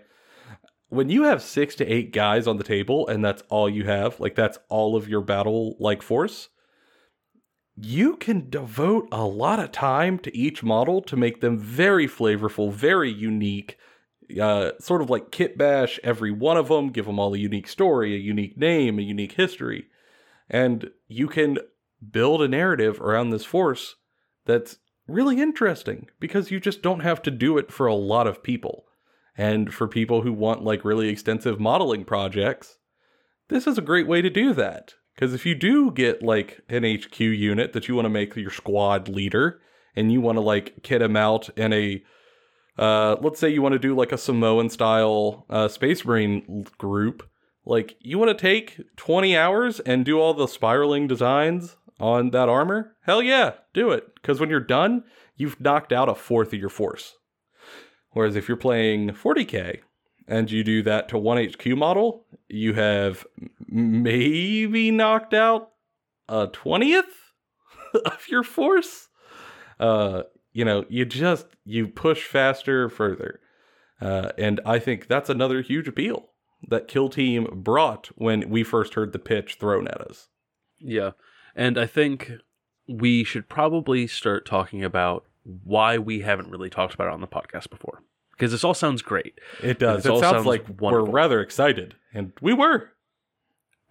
[0.87, 4.17] When you have six to eight guys on the table and that's all you have,
[4.21, 6.47] like that's all of your battle like force,
[7.75, 12.71] you can devote a lot of time to each model to make them very flavorful,
[12.71, 13.77] very unique.
[14.41, 17.67] Uh, sort of like kit bash every one of them, give them all a unique
[17.67, 19.87] story, a unique name, a unique history
[20.49, 21.59] and you can
[22.11, 23.95] build a narrative around this force
[24.45, 28.43] that's really interesting because you just don't have to do it for a lot of
[28.43, 28.85] people.
[29.37, 32.77] And for people who want like really extensive modeling projects,
[33.49, 34.95] this is a great way to do that.
[35.13, 38.51] Because if you do get like an HQ unit that you want to make your
[38.51, 39.59] squad leader
[39.95, 42.03] and you want to like kit him out in a
[42.77, 47.27] uh, let's say you want to do like a Samoan style uh, Space Marine group,
[47.65, 52.49] like you want to take 20 hours and do all the spiraling designs on that
[52.49, 52.95] armor?
[53.01, 54.15] Hell yeah, do it.
[54.15, 55.03] Because when you're done,
[55.35, 57.15] you've knocked out a fourth of your force.
[58.11, 59.79] Whereas if you're playing 40k
[60.27, 63.25] and you do that to one HQ model, you have
[63.67, 65.71] maybe knocked out
[66.27, 67.03] a 20th
[68.05, 69.07] of your force.
[69.79, 70.23] Uh,
[70.57, 73.39] you know, you just you push faster, further.
[74.01, 76.29] Uh, and I think that's another huge appeal
[76.67, 80.29] that Kill Team brought when we first heard the pitch thrown at us.
[80.79, 81.11] Yeah.
[81.55, 82.31] And I think
[82.87, 87.27] we should probably start talking about why we haven't really talked about it on the
[87.27, 88.01] podcast before.
[88.31, 89.39] Because this all sounds great.
[89.61, 90.07] It does.
[90.07, 91.05] It all sounds sounds like wonderful.
[91.05, 92.89] we're rather excited, and we were.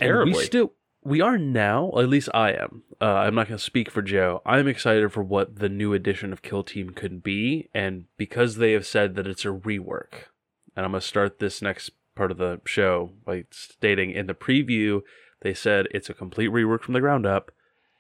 [0.00, 0.34] And Terribly.
[0.34, 0.72] we still
[1.06, 2.82] we are now, at least I am.
[3.00, 4.42] Uh, I'm not going to speak for Joe.
[4.44, 8.72] I'm excited for what the new edition of Kill Team could be, and because they
[8.72, 10.28] have said that it's a rework,
[10.74, 14.34] and I'm going to start this next part of the show by stating in the
[14.34, 15.02] preview
[15.42, 17.52] they said it's a complete rework from the ground up,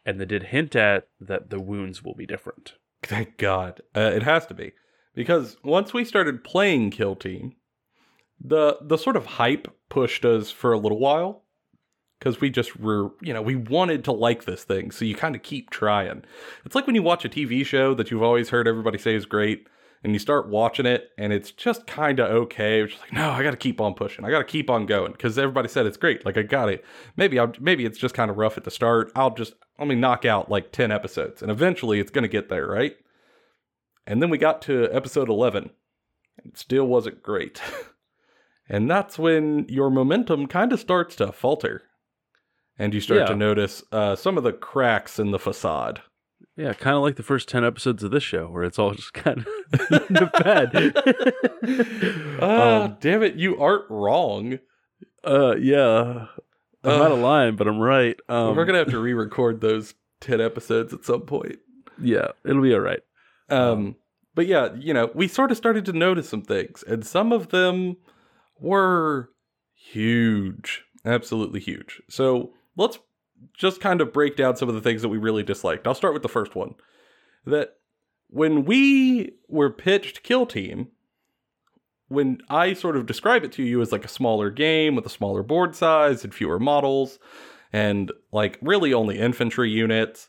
[0.04, 2.74] and they did hint at that the wounds will be different.
[3.02, 3.82] Thank God.
[3.94, 4.72] Uh, it has to be.
[5.14, 7.54] Because once we started playing Kill Team,
[8.40, 11.44] the the sort of hype pushed us for a little while
[12.18, 14.90] because we just were, you know, we wanted to like this thing.
[14.90, 16.24] So you kind of keep trying.
[16.64, 19.26] It's like when you watch a TV show that you've always heard everybody say is
[19.26, 19.68] great,
[20.02, 22.82] and you start watching it, and it's just kind of okay.
[22.82, 24.24] It's like, no, I got to keep on pushing.
[24.24, 26.24] I got to keep on going because everybody said it's great.
[26.24, 26.84] Like I got it.
[27.16, 29.10] Maybe I maybe it's just kind of rough at the start.
[29.16, 32.66] I'll just let me knock out like ten episodes, and eventually it's gonna get there,
[32.66, 32.96] right?
[34.06, 35.70] And then we got to episode eleven,
[36.38, 37.60] and it still wasn't great.
[38.68, 41.82] and that's when your momentum kind of starts to falter
[42.78, 43.26] and you start Yeah.
[43.26, 46.02] to notice uh, some of the cracks in the facade.
[46.56, 49.12] Yeah, kind of like the first 10 episodes of this show, where it's all just
[49.12, 52.36] kind of in the bed.
[52.40, 54.58] Ah, Um, damn it, you aren't wrong.
[55.24, 56.26] uh, yeah.
[56.84, 57.00] I'm Ugh.
[57.02, 58.16] out of line, but I'm right.
[58.28, 61.56] Um, We're gonna have to re-record those ten episodes at some point.
[62.00, 63.00] Yeah, it'll be all right.
[63.48, 63.96] Um,
[64.34, 67.48] but yeah, you know, we sort of started to notice some things, and some of
[67.48, 67.96] them
[68.60, 69.30] were
[69.74, 72.00] huge, absolutely huge.
[72.08, 72.98] So let's
[73.54, 75.86] just kind of break down some of the things that we really disliked.
[75.86, 76.74] I'll start with the first one.
[77.44, 77.76] That
[78.28, 80.88] when we were pitched Kill Team,
[82.08, 85.10] when I sort of describe it to you as like a smaller game with a
[85.10, 87.18] smaller board size and fewer models,
[87.72, 90.28] and like really only infantry units,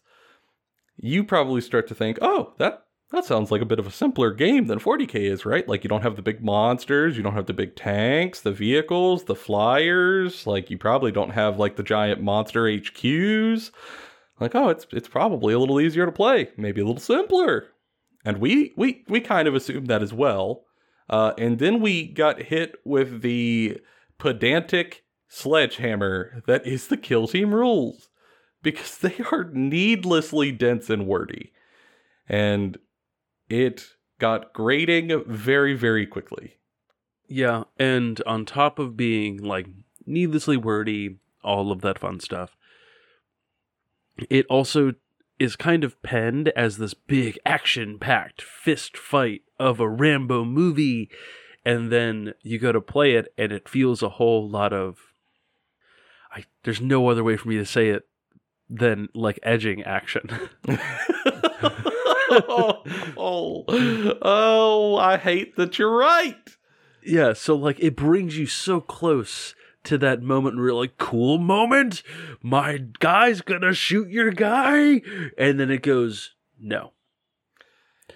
[0.97, 4.32] you probably start to think, oh, that that sounds like a bit of a simpler
[4.34, 5.67] game than 40k is, right?
[5.67, 9.24] Like you don't have the big monsters, you don't have the big tanks, the vehicles,
[9.24, 13.72] the flyers, like you probably don't have like the giant monster HQs.
[14.39, 17.67] Like, oh, it's it's probably a little easier to play, maybe a little simpler.
[18.26, 20.65] And we we we kind of assumed that as well.
[21.10, 23.80] Uh, and then we got hit with the
[24.17, 28.10] pedantic sledgehammer that is the kill team rules
[28.62, 31.54] because they are needlessly dense and wordy.
[32.28, 32.78] And
[33.49, 36.57] it got grating very, very quickly.
[37.27, 39.67] Yeah, and on top of being like
[40.05, 42.55] needlessly wordy, all of that fun stuff,
[44.29, 44.93] it also
[45.39, 51.10] is kind of penned as this big action packed fist fight of a Rambo movie.
[51.65, 54.99] And then you go to play it, and it feels a whole lot of.
[56.31, 58.07] I, there's no other way for me to say it
[58.69, 60.29] than like edging action.
[62.29, 62.83] oh,
[63.17, 66.35] oh, oh, I hate that you're right.
[67.03, 71.37] Yeah, so like it brings you so close to that moment where you're like, cool
[71.37, 72.03] moment,
[72.41, 75.01] my guy's gonna shoot your guy,
[75.37, 76.91] and then it goes, no.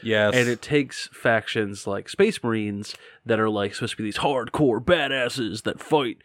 [0.03, 0.33] Yes.
[0.35, 2.95] And it takes factions like Space Marines
[3.25, 6.17] that are like supposed to be these hardcore badasses that fight,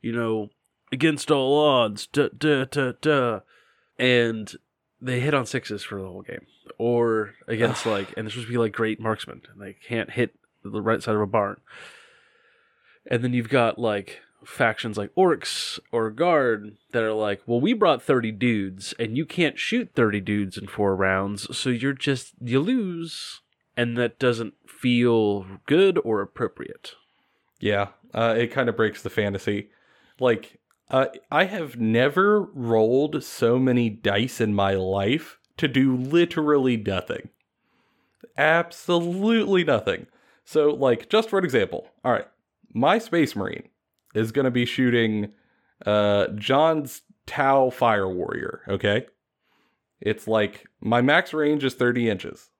[0.00, 0.50] you know,
[0.92, 3.40] against all odds, duh, duh, duh, duh.
[3.98, 4.52] And
[5.00, 6.46] they hit on sixes for the whole game.
[6.78, 10.34] Or against like, and they're supposed to be like great marksmen, and they can't hit
[10.64, 11.60] the right side of a barn.
[13.06, 17.72] And then you've got like factions like orcs or guard that are like, well, we
[17.72, 22.32] brought 30 dudes and you can't shoot 30 dudes in four rounds, so you're just,
[22.40, 23.40] you lose.
[23.76, 26.92] And that doesn't feel good or appropriate.
[27.58, 29.70] Yeah, uh, it kind of breaks the fantasy.
[30.20, 36.76] Like, uh, I have never rolled so many dice in my life to do literally
[36.76, 37.28] nothing.
[38.36, 40.06] Absolutely nothing.
[40.44, 42.26] So, like, just for an example, all right,
[42.72, 43.68] my Space Marine
[44.14, 45.32] is going to be shooting
[45.86, 49.06] uh, John's Tau Fire Warrior, okay?
[50.00, 52.50] It's like my max range is 30 inches.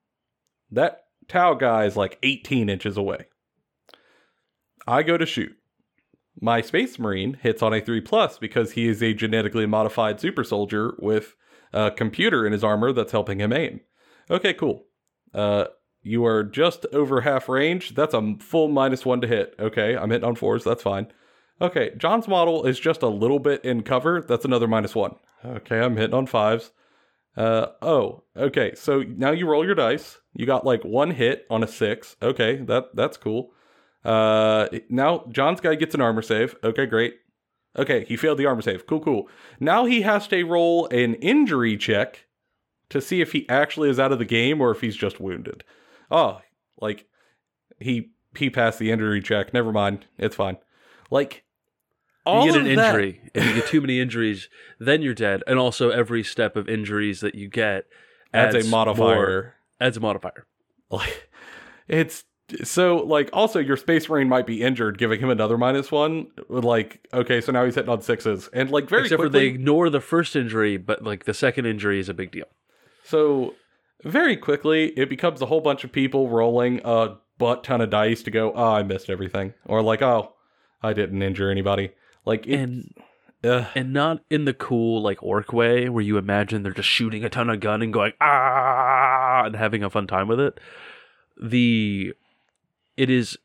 [0.70, 3.26] That Tau guy is like 18 inches away.
[4.87, 5.57] I go to shoot.
[6.40, 10.44] My Space Marine hits on a 3 plus because he is a genetically modified super
[10.44, 11.37] soldier with
[11.74, 13.80] a computer in his armor that's helping him aim.
[14.30, 14.87] Okay, cool.
[15.34, 15.66] Uh,
[16.02, 17.94] you are just over half range.
[17.94, 19.54] That's a full minus one to hit.
[19.58, 20.64] Okay, I'm hitting on fours.
[20.64, 21.08] That's fine.
[21.60, 24.22] Okay, John's model is just a little bit in cover.
[24.22, 25.16] That's another minus one.
[25.44, 26.70] Okay, I'm hitting on fives.
[27.37, 28.74] Uh, oh, okay.
[28.76, 30.18] So now you roll your dice.
[30.34, 32.16] You got like one hit on a six.
[32.22, 33.52] Okay, that that's cool.
[34.04, 36.54] Uh, now John's guy gets an armor save.
[36.62, 37.14] Okay, great.
[37.76, 38.87] Okay, he failed the armor save.
[38.87, 39.28] Cool, cool.
[39.58, 42.26] Now he has to roll an injury check
[42.90, 45.64] to see if he actually is out of the game or if he's just wounded.
[46.10, 46.40] Oh,
[46.80, 47.06] like
[47.80, 49.52] he he passed the injury check.
[49.52, 50.06] Never mind.
[50.18, 50.58] It's fine.
[51.10, 51.44] Like
[52.26, 55.42] all you get an injury, and you get too many injuries, then you're dead.
[55.46, 57.87] And also, every step of injuries that you get
[58.32, 59.14] adds, adds a modifier.
[59.14, 60.46] more- adds a modifier.
[60.90, 61.28] Like
[61.88, 62.24] it's
[62.62, 66.28] so like also your space marine might be injured, giving him another minus one.
[66.48, 69.90] Like okay, so now he's hitting on sixes, and like very Except for they ignore
[69.90, 72.46] the first injury, but like the second injury is a big deal.
[73.02, 73.54] So
[74.02, 78.22] very quickly, it becomes a whole bunch of people rolling a butt ton of dice
[78.24, 78.52] to go.
[78.54, 80.35] Oh, I missed everything, or like oh,
[80.83, 81.92] I didn't injure anybody.
[82.26, 82.94] Like it, And
[83.42, 87.28] and not in the cool like orc way where you imagine they're just shooting a
[87.28, 90.59] ton of gun and going ah and having a fun time with it.
[91.42, 92.14] The
[92.96, 93.38] it is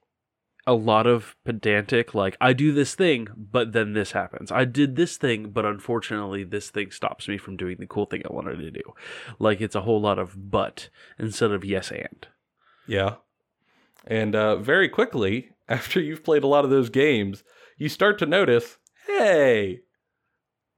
[0.67, 4.51] a lot of pedantic like I do this thing but then this happens.
[4.51, 8.21] I did this thing but unfortunately this thing stops me from doing the cool thing
[8.23, 8.93] I wanted to do.
[9.39, 12.27] Like it's a whole lot of but instead of yes and.
[12.87, 13.15] Yeah.
[14.05, 17.43] And uh, very quickly, after you've played a lot of those games,
[17.77, 19.79] you start to notice hey,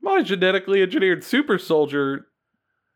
[0.02, 2.28] my genetically engineered super soldier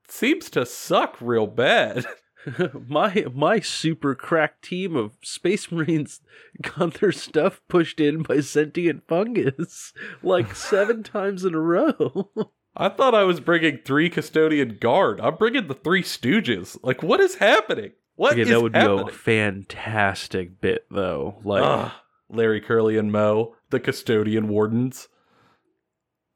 [0.08, 2.06] seems to suck real bad.
[2.88, 6.22] my my super crack team of space marines
[6.62, 12.30] got their stuff pushed in by sentient fungus like seven times in a row.
[12.76, 15.22] I thought I was bringing three custodian guard.
[15.22, 16.78] I'm bringing the three stooges.
[16.84, 17.92] Like, what is happening?
[18.16, 19.06] What okay, is that would happening?
[19.06, 21.38] be a fantastic bit though.
[21.44, 21.92] Like Ugh.
[22.30, 25.08] Larry Curly and Mo, the custodian wardens.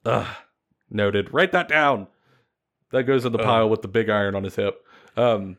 [0.05, 0.27] Ugh.
[0.89, 1.33] Noted.
[1.33, 2.07] Write that down.
[2.91, 4.83] That goes in the pile with the big iron on his hip.
[5.15, 5.57] Um,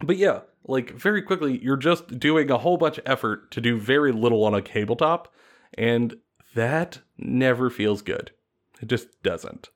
[0.00, 3.78] but yeah, like very quickly, you're just doing a whole bunch of effort to do
[3.78, 5.32] very little on a tabletop,
[5.74, 6.16] and
[6.54, 8.30] that never feels good.
[8.80, 9.70] It just doesn't.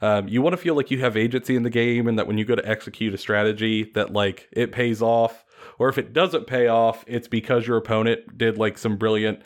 [0.00, 2.38] Um, you want to feel like you have agency in the game, and that when
[2.38, 5.44] you go to execute a strategy, that like it pays off.
[5.78, 9.42] Or if it doesn't pay off, it's because your opponent did like some brilliant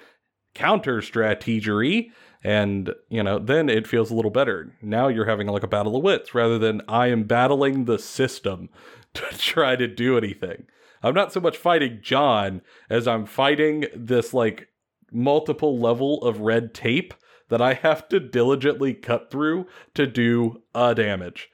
[0.54, 2.10] counter strategery,
[2.46, 4.72] and you know then it feels a little better.
[4.80, 8.68] Now you're having like a battle of wits rather than I am battling the system
[9.14, 10.66] to try to do anything.
[11.02, 14.68] I'm not so much fighting John as I'm fighting this like
[15.10, 17.14] multiple level of red tape
[17.48, 21.50] that I have to diligently cut through to do a damage.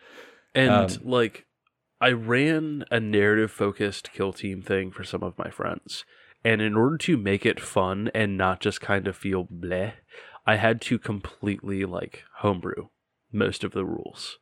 [0.55, 1.47] and um, like
[2.03, 6.05] I ran a narrative focused kill team thing for some of my friends.
[6.45, 9.93] And in order to make it fun and not just kind of feel bleh,
[10.47, 12.89] I had to completely like homebrew
[13.33, 14.39] most of the rules.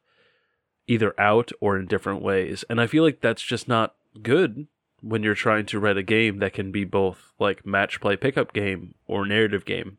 [0.87, 2.65] Either out or in different ways.
[2.69, 4.67] And I feel like that's just not good
[5.03, 8.53] when you're trying to write a game that can be both like match play pickup
[8.53, 9.99] game or narrative game.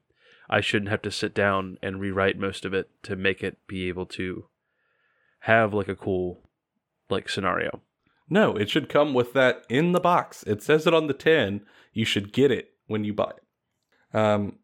[0.50, 3.88] I shouldn't have to sit down and rewrite most of it to make it be
[3.88, 4.46] able to
[5.42, 6.42] have like a cool
[7.10, 7.82] like scenario.
[8.30, 10.44] No, it should come with that in the box.
[10.44, 11.62] It says it on the tin.
[11.94, 14.18] You should get it when you buy it.
[14.18, 14.58] Um,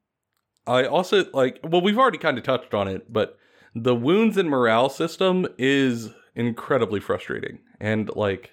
[0.67, 1.59] I also like.
[1.63, 3.37] Well, we've already kind of touched on it, but
[3.73, 7.59] the wounds and morale system is incredibly frustrating.
[7.79, 8.51] And like,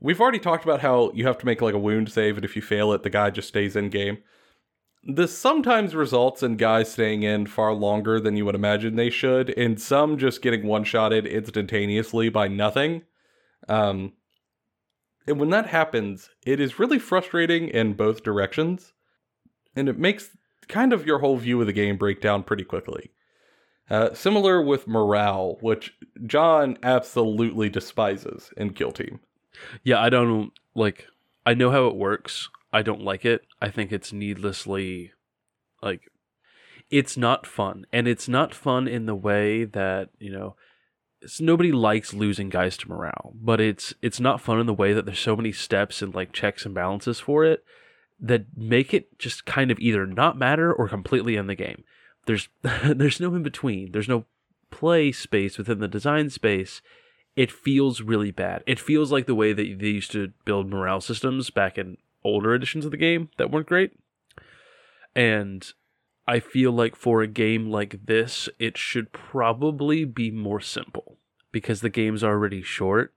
[0.00, 2.56] we've already talked about how you have to make like a wound save, and if
[2.56, 4.18] you fail it, the guy just stays in game.
[5.06, 9.50] This sometimes results in guys staying in far longer than you would imagine they should,
[9.50, 13.02] and some just getting one shotted instantaneously by nothing.
[13.68, 14.14] Um,
[15.26, 18.94] and when that happens, it is really frustrating in both directions,
[19.76, 20.30] and it makes
[20.64, 23.10] kind of your whole view of the game break down pretty quickly.
[23.90, 25.94] Uh, similar with morale, which
[26.26, 29.20] John absolutely despises in Kill Team.
[29.82, 31.06] Yeah, I don't like
[31.46, 32.48] I know how it works.
[32.72, 33.42] I don't like it.
[33.60, 35.12] I think it's needlessly
[35.82, 36.10] like
[36.90, 37.86] it's not fun.
[37.92, 40.56] And it's not fun in the way that, you know,
[41.40, 45.04] nobody likes losing guys to morale, but it's it's not fun in the way that
[45.04, 47.64] there's so many steps and like checks and balances for it
[48.24, 51.84] that make it just kind of either not matter or completely in the game.
[52.26, 52.48] There's
[52.82, 53.92] there's no in between.
[53.92, 54.24] There's no
[54.70, 56.80] play space within the design space.
[57.36, 58.62] It feels really bad.
[58.66, 62.54] It feels like the way that they used to build morale systems back in older
[62.54, 63.92] editions of the game that weren't great.
[65.14, 65.70] And
[66.26, 71.18] I feel like for a game like this, it should probably be more simple
[71.52, 73.12] because the game's already short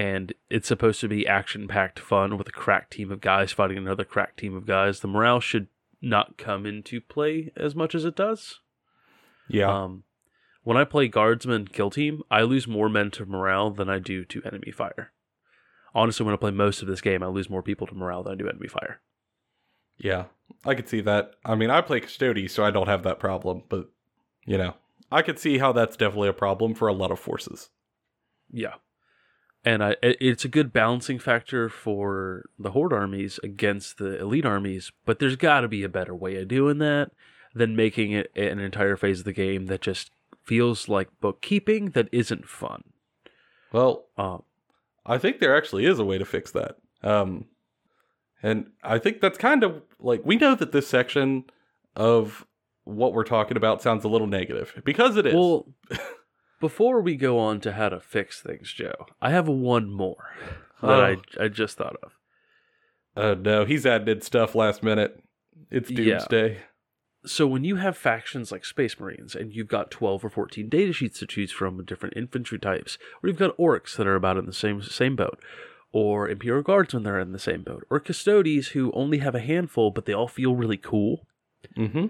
[0.00, 3.76] and it's supposed to be action packed fun with a crack team of guys fighting
[3.76, 5.00] another crack team of guys.
[5.00, 5.66] The morale should
[6.00, 8.60] not come into play as much as it does.
[9.46, 9.70] Yeah.
[9.70, 10.04] Um,
[10.62, 14.24] when I play guardsman kill team, I lose more men to morale than I do
[14.24, 15.12] to enemy fire.
[15.94, 18.32] Honestly, when I play most of this game, I lose more people to morale than
[18.32, 19.02] I do enemy fire.
[19.98, 20.26] Yeah,
[20.64, 21.34] I could see that.
[21.44, 23.90] I mean, I play Custody, so I don't have that problem, but,
[24.46, 24.76] you know,
[25.12, 27.68] I could see how that's definitely a problem for a lot of forces.
[28.50, 28.76] Yeah,
[29.64, 34.92] and I it's a good balancing factor for the horde armies against the elite armies.
[35.04, 37.10] But there's got to be a better way of doing that.
[37.52, 40.12] than making it an entire phase of the game that just
[40.44, 42.82] feels like bookkeeping that isn't fun.
[43.72, 44.44] Well, Um,
[45.04, 46.76] I think there actually is a way to fix that.
[47.02, 47.46] Um,
[48.42, 51.44] and I think that's kind of like we know that this section
[51.96, 52.46] of
[52.84, 55.34] what we're talking about sounds a little negative because it is.
[55.34, 55.66] well,
[56.60, 60.30] before we go on to how to fix things, Joe, I have one more
[60.82, 61.16] that Oh.
[61.38, 62.12] I, I just thought of.
[63.16, 65.22] uh, no, he's added stuff last minute.
[65.70, 66.18] It's Yeah.
[66.18, 66.58] doomsday.
[67.26, 70.92] So when you have factions like Space Marines and you've got 12 or 14 data
[70.92, 74.38] sheets to choose from with different infantry types, or you've got orcs that are about
[74.38, 75.38] in the same same boat,
[75.92, 79.40] or Imperial Guardsmen that are in the same boat, or Custodes who only have a
[79.40, 81.26] handful but they all feel really cool.
[81.76, 82.06] Mm-hmm.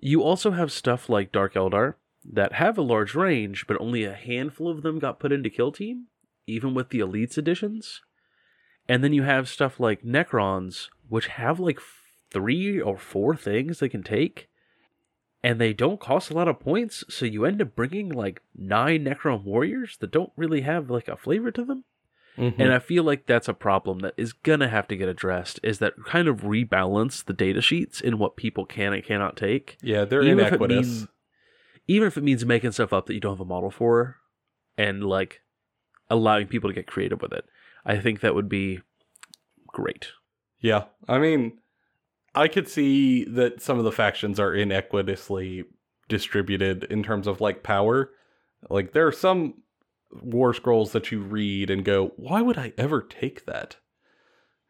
[0.00, 1.94] You also have stuff like Dark Eldar
[2.32, 5.72] that have a large range, but only a handful of them got put into Kill
[5.72, 6.06] Team,
[6.46, 8.00] even with the Elites editions.
[8.88, 11.78] And then you have stuff like Necrons, which have like
[12.30, 14.48] three or four things they can take,
[15.42, 19.04] and they don't cost a lot of points, so you end up bringing like nine
[19.04, 21.84] Necron warriors that don't really have like a flavor to them.
[22.36, 22.60] Mm-hmm.
[22.60, 25.60] And I feel like that's a problem that is gonna have to get addressed.
[25.62, 29.76] Is that kind of rebalance the data sheets in what people can and cannot take,
[29.82, 31.06] yeah, they're even inequitous.
[31.86, 34.16] Even if it means making stuff up that you don't have a model for,
[34.76, 35.40] and like
[36.10, 37.44] allowing people to get creative with it.
[37.84, 38.80] I think that would be
[39.66, 40.08] great.
[40.60, 41.58] Yeah, I mean,
[42.34, 45.64] I could see that some of the factions are inequitously
[46.08, 48.10] distributed in terms of like power.
[48.70, 49.62] Like there are some
[50.22, 53.76] war scrolls that you read and go, "Why would I ever take that?"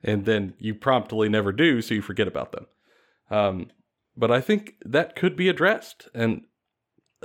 [0.03, 2.67] And then you promptly never do, so you forget about them.
[3.31, 3.71] Um,
[4.17, 6.43] but I think that could be addressed, and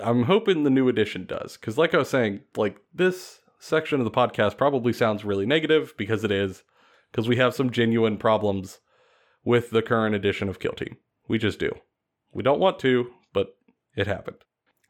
[0.02, 1.58] I'm hoping the new edition does.
[1.58, 5.94] Because, like I was saying, like this section of the podcast probably sounds really negative
[5.98, 6.64] because it is
[7.12, 8.80] because we have some genuine problems
[9.44, 10.98] with the current edition of Kill Team.
[11.28, 11.72] We just do.
[12.32, 13.58] We don't want to, but
[13.96, 14.38] it happened.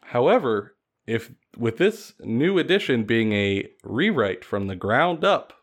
[0.01, 5.53] However, if with this new edition being a rewrite from the ground up,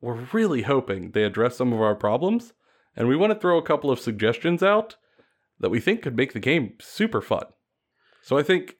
[0.00, 2.52] we're really hoping they address some of our problems,
[2.96, 4.96] and we want to throw a couple of suggestions out
[5.60, 7.44] that we think could make the game super fun.
[8.24, 8.76] So I think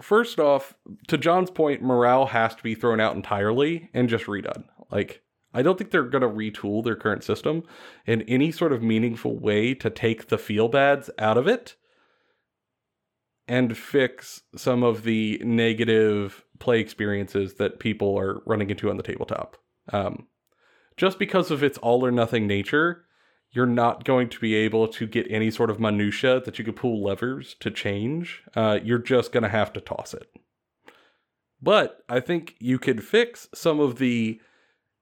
[0.00, 0.74] first off,
[1.08, 4.64] to John's point, morale has to be thrown out entirely and just redone.
[4.88, 5.22] Like
[5.52, 7.64] I don't think they're going to retool their current system
[8.06, 11.74] in any sort of meaningful way to take the feel bads out of it
[13.48, 19.02] and fix some of the negative play experiences that people are running into on the
[19.02, 19.56] tabletop.
[19.92, 20.28] Um,
[20.96, 23.05] just because of its all or nothing nature,
[23.52, 26.76] you're not going to be able to get any sort of minutia that you could
[26.76, 28.42] pull levers to change.
[28.54, 30.28] Uh, you're just going to have to toss it.
[31.60, 34.40] But I think you could fix some of the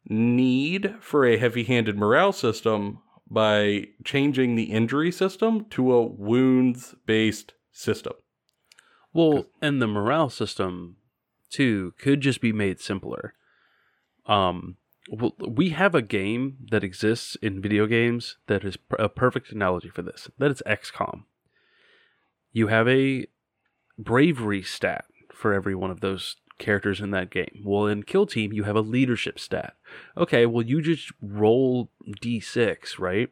[0.06, 6.94] need for a heavy handed morale system by changing the injury system to a wounds
[7.06, 8.12] based system.
[9.12, 10.96] Well, and the morale system
[11.50, 13.34] too could just be made simpler.
[14.26, 14.76] Um,
[15.08, 20.02] we have a game that exists in video games that is a perfect analogy for
[20.02, 20.28] this.
[20.38, 21.24] That is XCOM.
[22.52, 23.26] You have a
[23.98, 27.62] bravery stat for every one of those characters in that game.
[27.64, 29.74] Well, in Kill Team, you have a leadership stat.
[30.16, 31.90] Okay, well, you just roll
[32.22, 33.28] d6, right?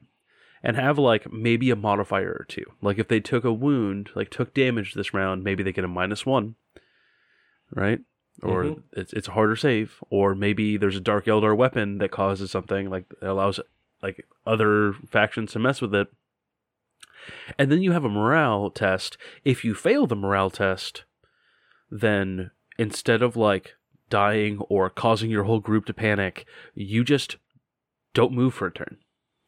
[0.62, 2.64] And have like maybe a modifier or two.
[2.80, 5.88] Like if they took a wound, like took damage this round, maybe they get a
[5.88, 6.56] minus one,
[7.74, 8.00] right?
[8.40, 8.82] Or Mhm.
[8.92, 10.02] it's it's a harder save.
[10.10, 13.60] Or maybe there's a Dark Eldar weapon that causes something like that allows
[14.02, 16.08] like other factions to mess with it.
[17.58, 19.16] And then you have a morale test.
[19.44, 21.04] If you fail the morale test,
[21.90, 23.76] then instead of like
[24.10, 27.36] dying or causing your whole group to panic, you just
[28.14, 28.98] don't move for a turn.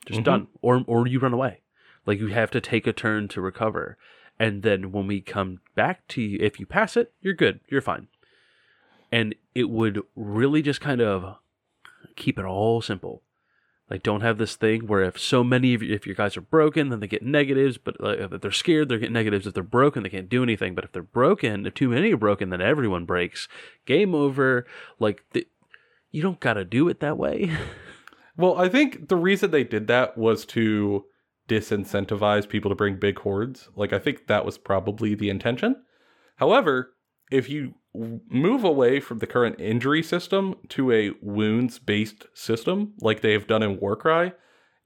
[0.07, 0.25] Just Mhm.
[0.25, 0.47] done.
[0.63, 1.63] Or or you run away.
[2.07, 3.97] Like you have to take a turn to recover.
[4.39, 7.61] And then when we come back to you, if you pass it, you're good.
[7.69, 8.09] You're fine.
[9.15, 11.37] And it would really just kind of
[12.17, 13.23] keep it all simple.
[13.89, 16.41] Like, don't have this thing where if so many of you, if your guys are
[16.41, 17.79] broken, then they get negatives.
[17.79, 19.47] But like, if they're scared, they're getting negatives.
[19.47, 20.75] If they're broken, they can't do anything.
[20.75, 23.47] But if they're broken, if too many are broken, then everyone breaks.
[23.87, 24.67] Game over.
[24.99, 25.47] Like, the,
[26.11, 27.57] you don't got to do it that way.
[28.37, 31.05] Well, I think the reason they did that was to
[31.49, 33.69] disincentivize people to bring big hordes.
[33.77, 35.77] Like, I think that was probably the intention.
[36.37, 36.95] However,
[37.31, 43.21] if you move away from the current injury system to a wounds based system, like
[43.21, 44.33] they have done in Warcry,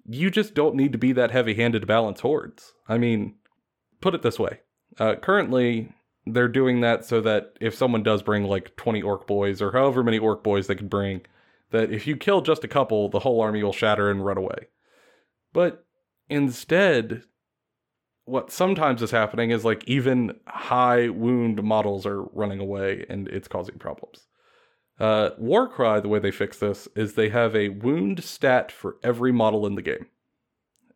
[0.07, 2.75] you just don't need to be that heavy handed to balance hordes.
[2.89, 3.37] I mean,
[4.01, 4.61] put it this way
[4.99, 5.93] uh, currently,
[6.27, 10.03] they're doing that so that if someone does bring like 20 orc boys or however
[10.03, 11.23] many orc boys they can bring,
[11.71, 14.69] that if you kill just a couple, the whole army will shatter and run away.
[15.53, 15.85] But
[16.29, 17.23] instead,
[18.29, 23.49] what sometimes is happening is like even high wound models are running away and it's
[23.49, 24.27] causing problems.
[25.01, 29.33] Uh, Warcry, the way they fix this is they have a wound stat for every
[29.33, 30.07] model in the game.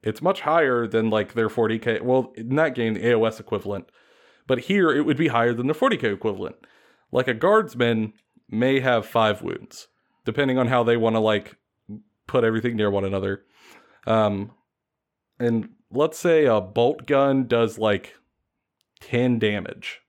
[0.02, 2.02] It's much higher than like their 40k.
[2.02, 3.90] Well, in that game, the AOS equivalent,
[4.46, 6.56] but here it would be higher than the 40k equivalent.
[7.12, 8.12] Like a guardsman
[8.48, 9.88] may have five wounds,
[10.26, 11.56] depending on how they want to like
[12.26, 13.44] put everything near one another.
[14.06, 14.50] Um,
[15.38, 18.14] and let's say a bolt gun does like
[19.00, 20.00] 10 damage.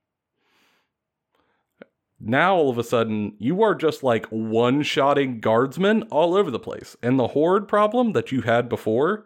[2.20, 6.60] Now all of a sudden, you are just like one shotting guardsmen all over the
[6.60, 6.96] place.
[7.04, 9.26] And the horde problem that you had before,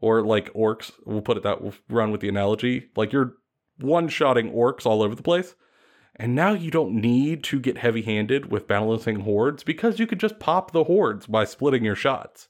[0.00, 3.34] or like orcs, we'll put it that, we'll run with the analogy, like you're
[3.78, 5.54] one shotting orcs all over the place.
[6.16, 10.18] And now you don't need to get heavy handed with balancing hordes because you could
[10.18, 12.48] just pop the hordes by splitting your shots.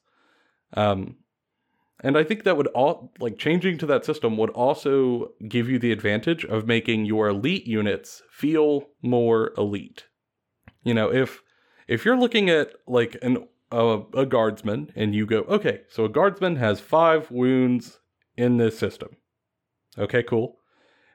[0.74, 1.16] Um,
[2.00, 5.78] and I think that would all like changing to that system would also give you
[5.78, 10.04] the advantage of making your elite units feel more elite.
[10.84, 11.42] You know, if
[11.88, 16.08] if you're looking at like an a, a guardsman and you go, okay, so a
[16.08, 17.98] guardsman has five wounds
[18.36, 19.16] in this system.
[19.98, 20.58] Okay, cool.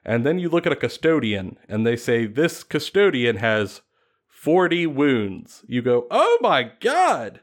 [0.04, 3.80] And then you look at a custodian and they say this custodian has
[4.28, 5.64] 40 wounds.
[5.66, 7.40] You go, oh my god,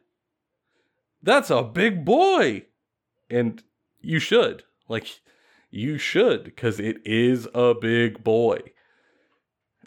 [1.24, 2.66] that's a big boy
[3.32, 3.64] and
[4.02, 5.22] you should like
[5.70, 8.60] you should because it is a big boy.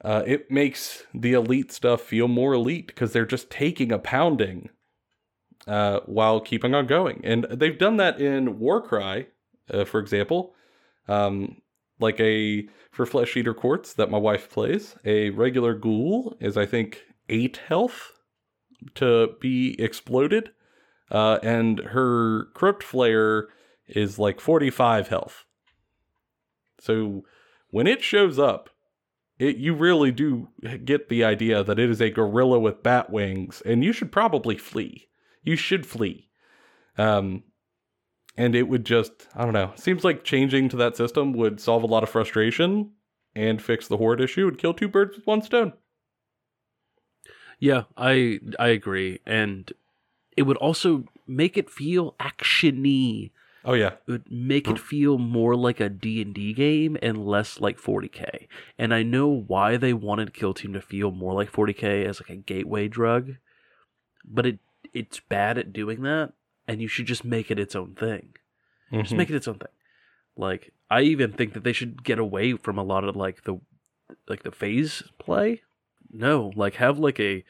[0.03, 4.68] Uh, it makes the elite stuff feel more elite because they're just taking a pounding
[5.66, 7.20] uh, while keeping on going.
[7.24, 9.28] And they've done that in warcry
[9.70, 10.55] uh, for example
[11.09, 11.61] um,
[12.01, 16.66] like a for flesh eater courts that my wife plays a regular ghoul is i
[16.66, 18.12] think eight health
[18.95, 20.51] to be exploded
[21.11, 23.45] uh, and her Crypt Flayer
[23.87, 25.45] is like 45 health.
[26.81, 27.25] So
[27.71, 28.71] when it shows up,
[29.39, 30.49] it you really do
[30.85, 34.57] get the idea that it is a gorilla with bat wings, and you should probably
[34.57, 35.09] flee.
[35.43, 36.31] You should flee.
[36.97, 37.43] Um,
[38.37, 39.73] and it would just I don't know.
[39.75, 42.93] Seems like changing to that system would solve a lot of frustration
[43.35, 45.73] and fix the horde issue and kill two birds with one stone.
[47.59, 49.73] Yeah, I I agree, and
[50.37, 53.30] it would also make it feel actiony.
[53.64, 57.78] Oh yeah, It would make it feel more like a D&D game and less like
[57.78, 58.47] 40k.
[58.78, 62.28] And I know why they wanted Kill Team to feel more like 40k as like
[62.28, 63.37] a gateway drug,
[64.24, 64.59] but it
[64.93, 66.32] it's bad at doing that
[66.68, 68.35] and you should just make it its own thing.
[68.93, 69.16] Just Mhm.
[69.16, 69.68] make it its own thing.
[70.37, 73.61] Like I even think that they should get away from a lot of like the
[74.28, 75.62] like the phase play.
[76.12, 77.45] No, like have like a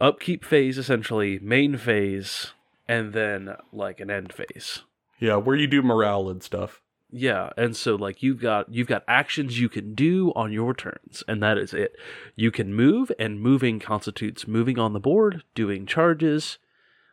[0.00, 2.52] upkeep phase essentially, main phase,
[2.86, 4.82] and then like an end phase.
[5.18, 6.80] yeah, where you do morale and stuff.
[7.10, 11.24] Yeah, and so like you've got you've got actions you can do on your turns,
[11.26, 11.96] and that is it.
[12.36, 16.58] You can move, and moving constitutes moving on the board, doing charges,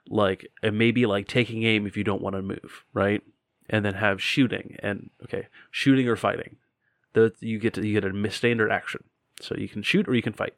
[0.09, 3.21] like and maybe like taking aim if you don't want to move, right?
[3.69, 6.57] And then have shooting and okay, shooting or fighting.
[7.13, 9.05] The you get to you get a standard action,
[9.39, 10.55] so you can shoot or you can fight.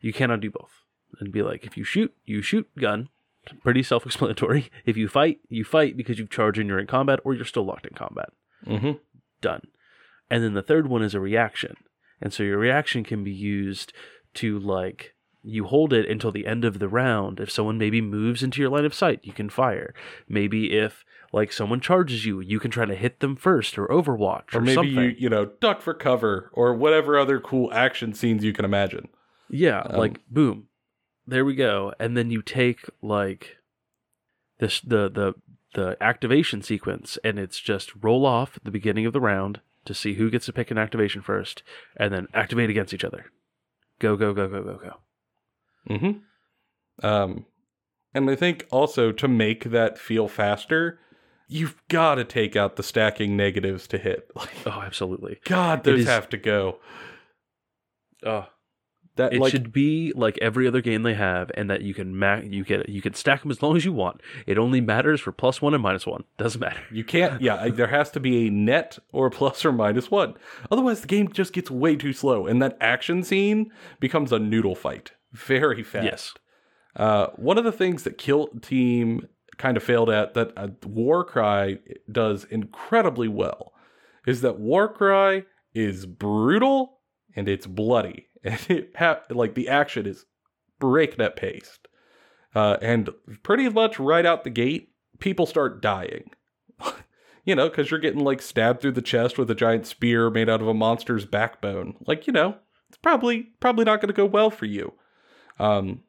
[0.00, 0.85] You cannot do both.
[1.20, 3.08] And be like, if you shoot, you shoot gun.
[3.62, 4.70] Pretty self-explanatory.
[4.84, 7.64] If you fight, you fight because you've charged and you're in combat, or you're still
[7.64, 8.30] locked in combat
[8.66, 8.92] Mm-hmm.
[9.40, 9.62] done.
[10.30, 11.76] And then the third one is a reaction.
[12.20, 13.92] And so your reaction can be used
[14.34, 15.14] to like
[15.44, 17.38] you hold it until the end of the round.
[17.38, 19.94] If someone maybe moves into your line of sight, you can fire.
[20.28, 24.52] Maybe if like someone charges you, you can try to hit them first or overwatch
[24.54, 24.94] or, Or maybe something.
[24.94, 29.06] you you know duck for cover or whatever other cool action scenes you can imagine.
[29.48, 30.66] Yeah, Um, like boom.
[31.26, 31.92] There we go.
[31.98, 33.56] And then you take like
[34.58, 35.34] this the the
[35.74, 39.92] the activation sequence and it's just roll off at the beginning of the round to
[39.94, 41.62] see who gets to pick an activation first
[41.96, 43.26] and then activate against each other.
[43.98, 44.96] Go go go go go go.
[45.94, 47.06] Mm-hmm.
[47.06, 47.46] Um,
[48.14, 50.98] and I think also to make that feel faster,
[51.48, 54.30] you've got to take out the stacking negatives to hit.
[54.36, 55.38] Like, Oh, absolutely.
[55.44, 56.78] God, those is- have to go.
[58.24, 58.46] Oh,
[59.16, 62.16] That it like should be like every other game they have and that you can
[62.18, 64.20] ma- you get you can stack them as long as you want.
[64.46, 66.24] It only matters for plus 1 and minus 1.
[66.36, 66.82] Doesn't matter.
[66.92, 67.40] you can't.
[67.40, 70.34] Yeah, there has to be a net or a plus or minus one.
[70.70, 74.74] Otherwise, the game just gets way too slow, and that action scene becomes a noodle
[74.74, 76.04] fight very fast.
[76.04, 76.34] Yes.
[76.94, 81.78] Uh, one of the things that Kill Team kind of failed at that uh, Warcry
[82.10, 83.72] does incredibly well
[84.26, 85.44] is that Warcry
[85.74, 86.98] is brutal
[87.34, 90.26] and it's bloody and it ha- like the action is
[90.78, 91.88] breakneck paced,
[92.54, 93.10] uh, and
[93.42, 96.30] pretty much right out the gate, people start dying.
[97.44, 100.48] you know, because you're getting like stabbed through the chest with a giant spear made
[100.48, 101.96] out of a monster's backbone.
[102.06, 102.56] Like, you know,
[102.88, 104.92] it's probably probably not going to go well for you.
[105.58, 106.02] Um,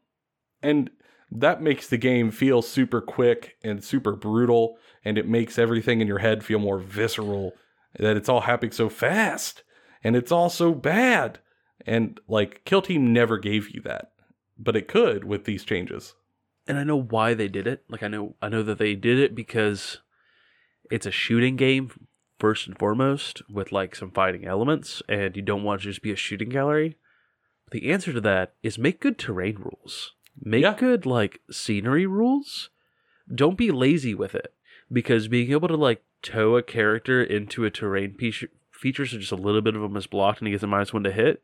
[0.61, 0.89] and
[1.31, 6.07] that makes the game feel super quick and super brutal, and it makes everything in
[6.07, 7.53] your head feel more visceral.
[7.99, 9.63] That it's all happening so fast,
[10.03, 11.39] and it's all so bad.
[11.85, 14.11] And like, Kill Team never gave you that,
[14.57, 16.15] but it could with these changes.
[16.67, 17.83] and I know why they did it.
[17.89, 19.99] Like I know I know that they did it because
[20.91, 21.91] it's a shooting game
[22.39, 26.11] first and foremost with like some fighting elements and you don't want to just be
[26.11, 26.97] a shooting gallery.
[27.71, 30.13] The answer to that is make good terrain rules.
[30.41, 30.75] Make Yeah.
[30.77, 32.69] good like scenery rules.
[33.33, 34.53] Don't be lazy with it
[34.91, 39.31] because being able to like tow a character into a terrain piece features so just
[39.31, 41.41] a little bit of them is blocked and he gets a minus one to hit.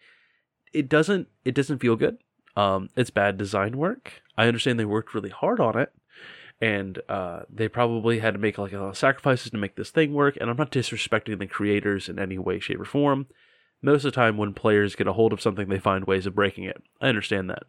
[0.73, 2.17] It doesn't it doesn't feel good.
[2.55, 4.21] Um, it's bad design work.
[4.37, 5.91] I understand they worked really hard on it,
[6.61, 9.89] and uh, they probably had to make like a lot of sacrifices to make this
[9.89, 10.37] thing work.
[10.39, 13.27] And I'm not disrespecting the creators in any way, shape, or form.
[13.81, 16.35] Most of the time, when players get a hold of something, they find ways of
[16.35, 16.81] breaking it.
[17.01, 17.63] I understand that.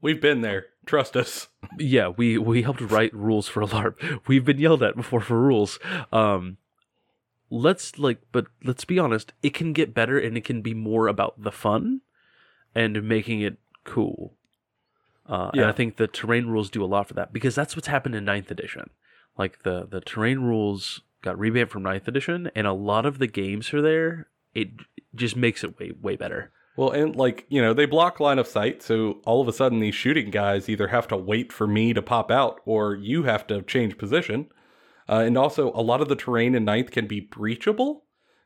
[0.00, 0.66] We've been there.
[0.86, 1.48] Trust us.
[1.78, 4.20] Yeah, we we helped write rules for LARP.
[4.26, 5.78] We've been yelled at before for rules.
[6.12, 6.58] Um,
[7.50, 9.32] let's like, but let's be honest.
[9.42, 12.00] It can get better, and it can be more about the fun
[12.74, 14.34] and making it cool.
[15.26, 17.88] Uh, And I think the terrain rules do a lot for that because that's what's
[17.88, 18.90] happened in ninth edition.
[19.36, 23.26] Like the the terrain rules got revamped from ninth edition, and a lot of the
[23.26, 24.28] games are there.
[24.54, 24.68] It
[25.14, 26.50] just makes it way way better.
[26.76, 29.80] Well, and like, you know, they block line of sight, so all of a sudden
[29.80, 33.48] these shooting guys either have to wait for me to pop out or you have
[33.48, 34.48] to change position.
[35.08, 38.02] Uh, and also, a lot of the terrain in ninth can be breachable.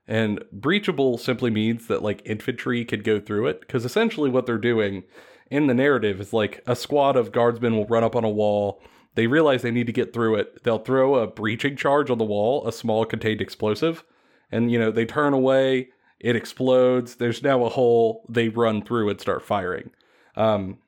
[0.07, 3.61] And breachable simply means that like infantry could go through it.
[3.61, 5.05] Because essentially, what they're doing
[5.51, 8.83] in the narrative is like a squad of guardsmen will run up on a wall.
[9.15, 10.63] They realize they need to get through it.
[10.63, 14.05] They'll throw a breaching charge on the wall, a small contained explosive.
[14.51, 15.89] And, you know, they turn away,
[16.19, 17.17] it explodes.
[17.17, 18.25] There's now a hole.
[18.31, 19.91] They run through and start firing.
[20.37, 20.79] Um,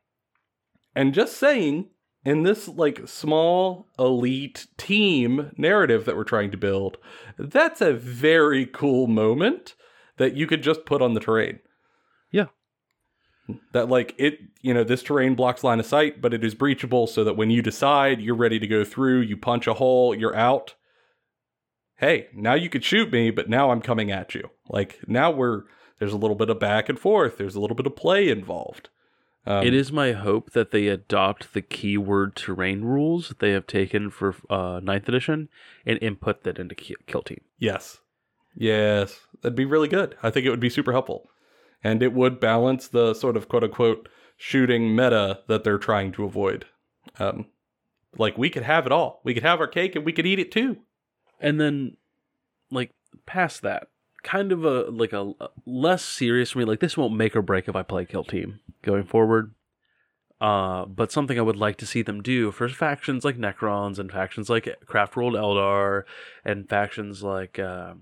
[0.94, 1.90] and just saying,
[2.24, 6.96] in this like small elite team narrative that we're trying to build,
[7.38, 9.74] that's a very cool moment
[10.16, 11.58] that you could just put on the terrain.
[12.30, 12.46] Yeah.
[13.72, 17.08] That like it, you know, this terrain blocks line of sight, but it is breachable
[17.08, 20.36] so that when you decide you're ready to go through, you punch a hole, you're
[20.36, 20.74] out.
[21.96, 24.50] Hey, now you could shoot me, but now I'm coming at you.
[24.68, 25.64] Like now we're
[25.98, 27.36] there's a little bit of back and forth.
[27.36, 28.88] There's a little bit of play involved.
[29.46, 33.66] Um, it is my hope that they adopt the keyword terrain rules that they have
[33.66, 35.48] taken for uh, 9th edition
[35.84, 37.42] and input that into Kill Team.
[37.58, 37.98] Yes.
[38.56, 39.20] Yes.
[39.42, 40.16] That'd be really good.
[40.22, 41.28] I think it would be super helpful.
[41.82, 46.24] And it would balance the sort of quote unquote shooting meta that they're trying to
[46.24, 46.64] avoid.
[47.18, 47.46] Um,
[48.16, 49.20] like we could have it all.
[49.24, 50.78] We could have our cake and we could eat it too.
[51.40, 51.96] And then,
[52.70, 52.92] like,
[53.26, 53.88] past that,
[54.22, 56.64] kind of a like a, a less serious for me.
[56.64, 59.54] Like, this won't make or break if I play Kill Team going forward.
[60.40, 64.10] Uh, but something I would like to see them do for factions like Necrons and
[64.10, 66.02] factions like Craft World Eldar
[66.44, 67.94] and factions like uh,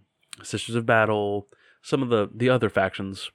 [0.43, 1.47] Sisters of Battle,
[1.83, 3.30] some of the the other factions,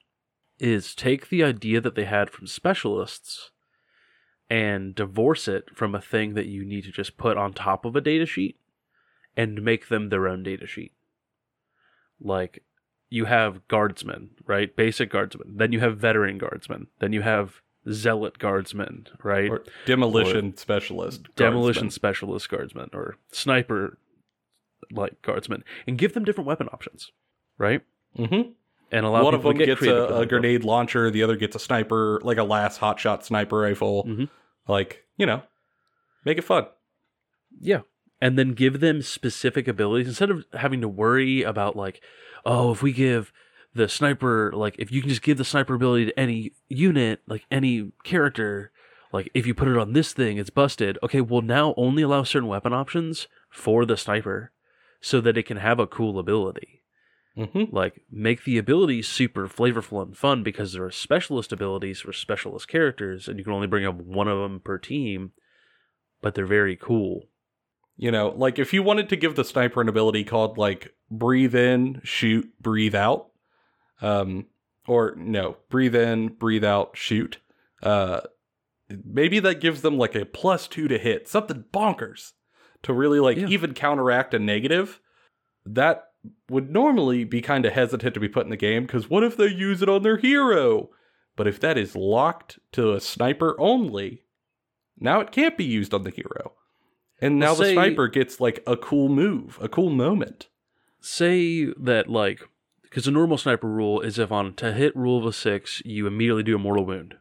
[0.60, 3.52] is take the idea that they had from specialists
[4.50, 7.96] and divorce it from a thing that you need to just put on top of
[7.96, 8.58] a data sheet
[9.36, 10.94] and make them their own data sheet.
[12.20, 12.64] Like
[13.10, 14.76] you have guardsmen, right?
[14.76, 15.54] Basic guardsmen.
[15.58, 16.88] Then you have veteran guardsmen.
[17.00, 19.50] Then you have zealot guardsmen, right?
[19.50, 21.28] Or demolition specialist.
[21.36, 21.92] Demolition guardsman.
[21.92, 23.98] specialist guardsmen or sniper
[24.92, 27.12] like guardsmen and give them different weapon options,
[27.58, 27.82] right?
[28.18, 28.54] Mhm.
[28.92, 30.28] And allow One of them to get gets a, a them.
[30.28, 31.10] grenade launcher.
[31.12, 34.06] The other gets a sniper, like a last hotshot sniper rifle.
[34.06, 34.30] Mhm.
[34.68, 35.44] Like, you know,
[36.26, 36.68] make it fun.
[37.60, 37.82] Yeah.
[38.20, 42.02] And then give them specific abilities instead of having to worry about like,
[42.46, 43.32] oh, if we give
[43.76, 47.46] the sniper like if you can just give the sniper ability to any unit, like
[47.52, 48.72] any character,
[49.14, 50.98] like if you put it on this thing, it's busted.
[51.04, 54.52] Okay, well now only allow certain weapon options for the sniper
[55.00, 56.82] so that it can have a cool ability.
[57.36, 62.12] hmm Like make the abilities super flavorful and fun because there are specialist abilities for
[62.12, 65.34] specialist characters and you can only bring up one of them per team,
[66.22, 67.26] but they're very cool.
[67.98, 71.56] You know, like if you wanted to give the sniper an ability called like breathe
[71.56, 73.30] in, shoot, breathe out,
[74.02, 74.46] um,
[74.88, 77.40] or no, breathe in, breathe out, shoot.
[77.82, 78.22] Uh,
[79.04, 82.34] maybe that gives them like a plus two to hit, something bonkers
[82.84, 83.48] to really like Yeah.
[83.48, 85.00] even counteract a negative.
[85.66, 86.06] That
[86.50, 89.36] would normally be kind of hesitant to be put in the game because what if
[89.38, 90.90] they use it on their hero?
[91.36, 94.24] But if that is locked to a sniper only,
[95.00, 96.54] now it can't be used on the hero.
[97.22, 100.48] And now Well, the sniper gets like a cool move, a cool moment.
[101.00, 102.42] say that like
[102.82, 106.08] because the normal sniper rule is if on to hit rule of a six you
[106.08, 107.16] immediately do a mortal wound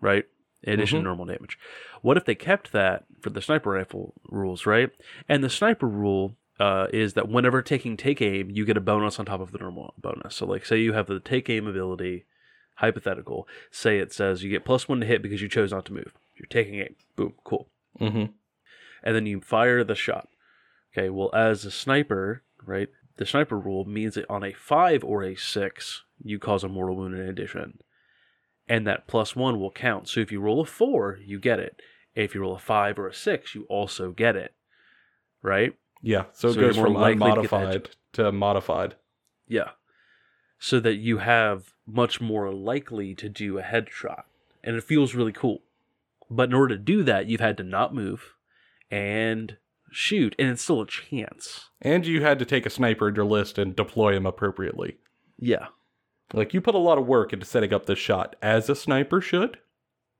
[0.00, 0.24] right?
[0.62, 1.02] In addition Mhm.
[1.02, 1.58] to normal damage.
[2.02, 4.90] What if they kept that for the sniper rifle rules right?
[5.28, 9.18] And the sniper rule uh, is that whenever taking take aim you get a bonus
[9.18, 10.36] on top of the normal bonus.
[10.36, 12.24] So like say you have the take aim ability
[12.76, 13.48] hypothetical.
[13.70, 16.12] Say it says you get plus one to hit because you chose not to move.
[16.36, 16.94] You're taking aim.
[17.16, 17.34] Boom.
[17.44, 17.68] Cool.
[17.98, 18.24] Hmm
[19.02, 20.28] and then you fire the shot.
[20.92, 25.22] Okay, well, as a sniper, right, the sniper rule means that on a five or
[25.22, 27.78] a six, you cause a mortal wound in addition.
[28.68, 30.08] And that plus one will count.
[30.08, 31.80] So if you roll a four, you get it.
[32.14, 34.54] If you roll a five or a six, you also get it.
[35.42, 35.74] Right?
[36.00, 36.24] Yeah.
[36.32, 38.96] So it So goes more from likely to unmodified to modified.
[39.48, 39.70] Yeah.
[40.58, 44.24] So that you have much more likely to do a headshot.
[44.62, 45.62] And it feels really cool.
[46.30, 48.34] But in order to do that, you've had to not move
[48.92, 49.56] and
[49.90, 50.36] shoot.
[50.38, 51.70] And it's still a chance.
[51.80, 54.98] And you had to take a sniper in your list and deploy him appropriately.
[55.38, 55.66] Yeah.
[56.32, 59.20] Like you put a lot of work into setting up this shot as a sniper
[59.20, 59.58] should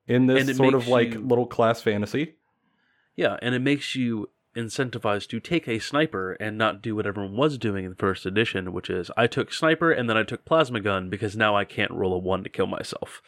[0.09, 2.35] in this sort of like you- little class fantasy.
[3.15, 7.37] Yeah, and it makes you incentivized to take a sniper and not do what everyone
[7.37, 10.45] was doing in the first edition, which is I took sniper and then I took
[10.45, 13.23] plasma gun because now I can't roll a one to kill myself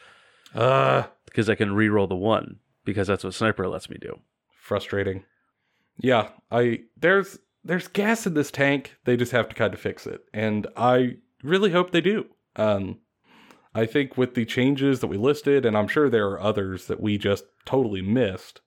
[0.53, 4.19] Uh because I can re-roll the one because that's what sniper lets me do.
[4.59, 5.23] frustrating.
[5.97, 8.95] Yeah, I there's there's gas in this tank.
[9.05, 10.21] They just have to kind of fix it.
[10.33, 12.25] And I really hope they do.
[12.55, 12.99] Um
[13.73, 17.01] I think with the changes that we listed and I'm sure there are others that
[17.01, 18.61] we just totally missed.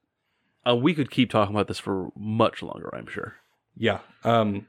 [0.68, 3.36] Uh, we could keep talking about this for much longer, I'm sure.
[3.76, 4.00] Yeah.
[4.24, 4.66] Um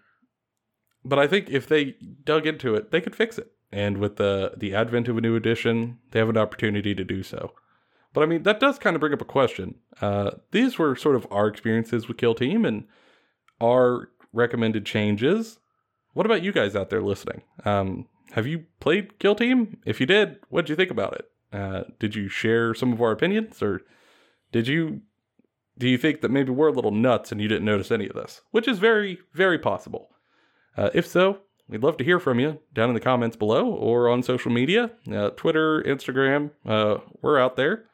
[1.03, 3.51] but I think if they dug into it, they could fix it.
[3.71, 7.23] And with the the advent of a new edition, they have an opportunity to do
[7.23, 7.53] so.
[8.13, 9.75] But I mean, that does kind of bring up a question.
[10.01, 12.85] Uh, these were sort of our experiences with Kill Team and
[13.61, 15.59] our recommended changes.
[16.13, 17.43] What about you guys out there listening?
[17.65, 19.77] Um, have you played Kill Team?
[19.85, 21.25] If you did, what did you think about it?
[21.51, 23.81] Uh, did you share some of our opinions, or
[24.51, 25.01] did you
[25.79, 28.15] do you think that maybe we're a little nuts and you didn't notice any of
[28.15, 28.41] this?
[28.51, 30.09] Which is very, very possible.
[30.75, 31.39] Uh, if so,
[31.69, 34.91] we'd love to hear from you down in the comments below or on social media
[35.11, 36.51] uh, Twitter, Instagram.
[36.65, 37.85] Uh, we're out there.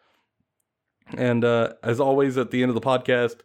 [1.13, 3.37] And uh, as always, at the end of the podcast,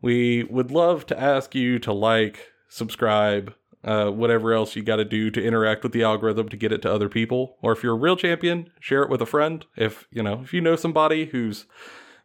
[0.00, 5.04] we would love to ask you to like, subscribe, uh, whatever else you got to
[5.04, 7.56] do to interact with the algorithm to get it to other people.
[7.62, 9.64] Or if you're a real champion, share it with a friend.
[9.76, 11.66] If you know, if you know somebody who's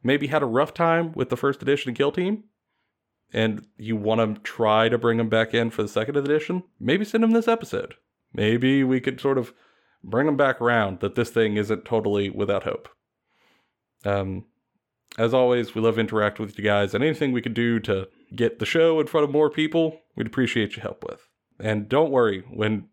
[0.01, 2.45] maybe had a rough time with the first edition of Kill Team,
[3.31, 7.05] and you want to try to bring them back in for the second edition, maybe
[7.05, 7.95] send them this episode.
[8.33, 9.53] Maybe we could sort of
[10.03, 12.89] bring them back around that this thing isn't totally without hope.
[14.05, 14.45] Um,
[15.17, 18.59] as always, we love interacting with you guys, and anything we could do to get
[18.59, 21.27] the show in front of more people, we'd appreciate your help with.
[21.59, 22.89] And don't worry, when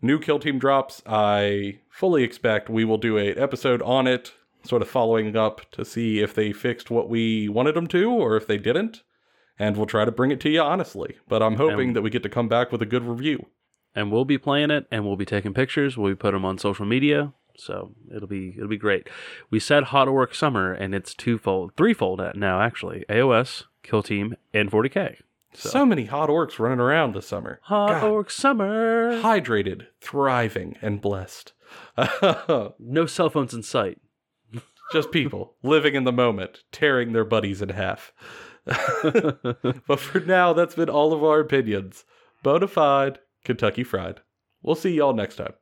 [0.00, 4.32] new Kill Team drops, I fully expect we will do a episode on it,
[4.64, 8.36] sort of following up to see if they fixed what we wanted them to or
[8.36, 9.02] if they didn't.
[9.58, 11.16] And we'll try to bring it to you honestly.
[11.28, 13.46] But I'm hoping And- that we get to come back with a good review.
[13.94, 15.96] And we'll be playing it and we'll be taking pictures.
[15.96, 17.32] We'll be putting them on social media.
[17.58, 19.08] So it'll be it'll be great.
[19.50, 23.04] We said Hot Orc Summer and it's twofold, threefold now actually.
[23.08, 25.16] AOS, Kill Team, and 40K.
[25.54, 27.58] So, So- many hot orcs running around this summer.
[27.64, 28.04] Hot God.
[28.10, 29.20] Orc Summer.
[29.22, 31.52] Hydrated, thriving, and blessed.
[32.78, 33.98] No cell phones in sight.
[34.92, 38.12] Just people living in the moment, tearing their buddies in half.
[38.64, 42.04] but for now, that's been all of our opinions.
[42.44, 44.20] Bonafide, Kentucky Fried.
[44.62, 45.52] We'll see y'all next time.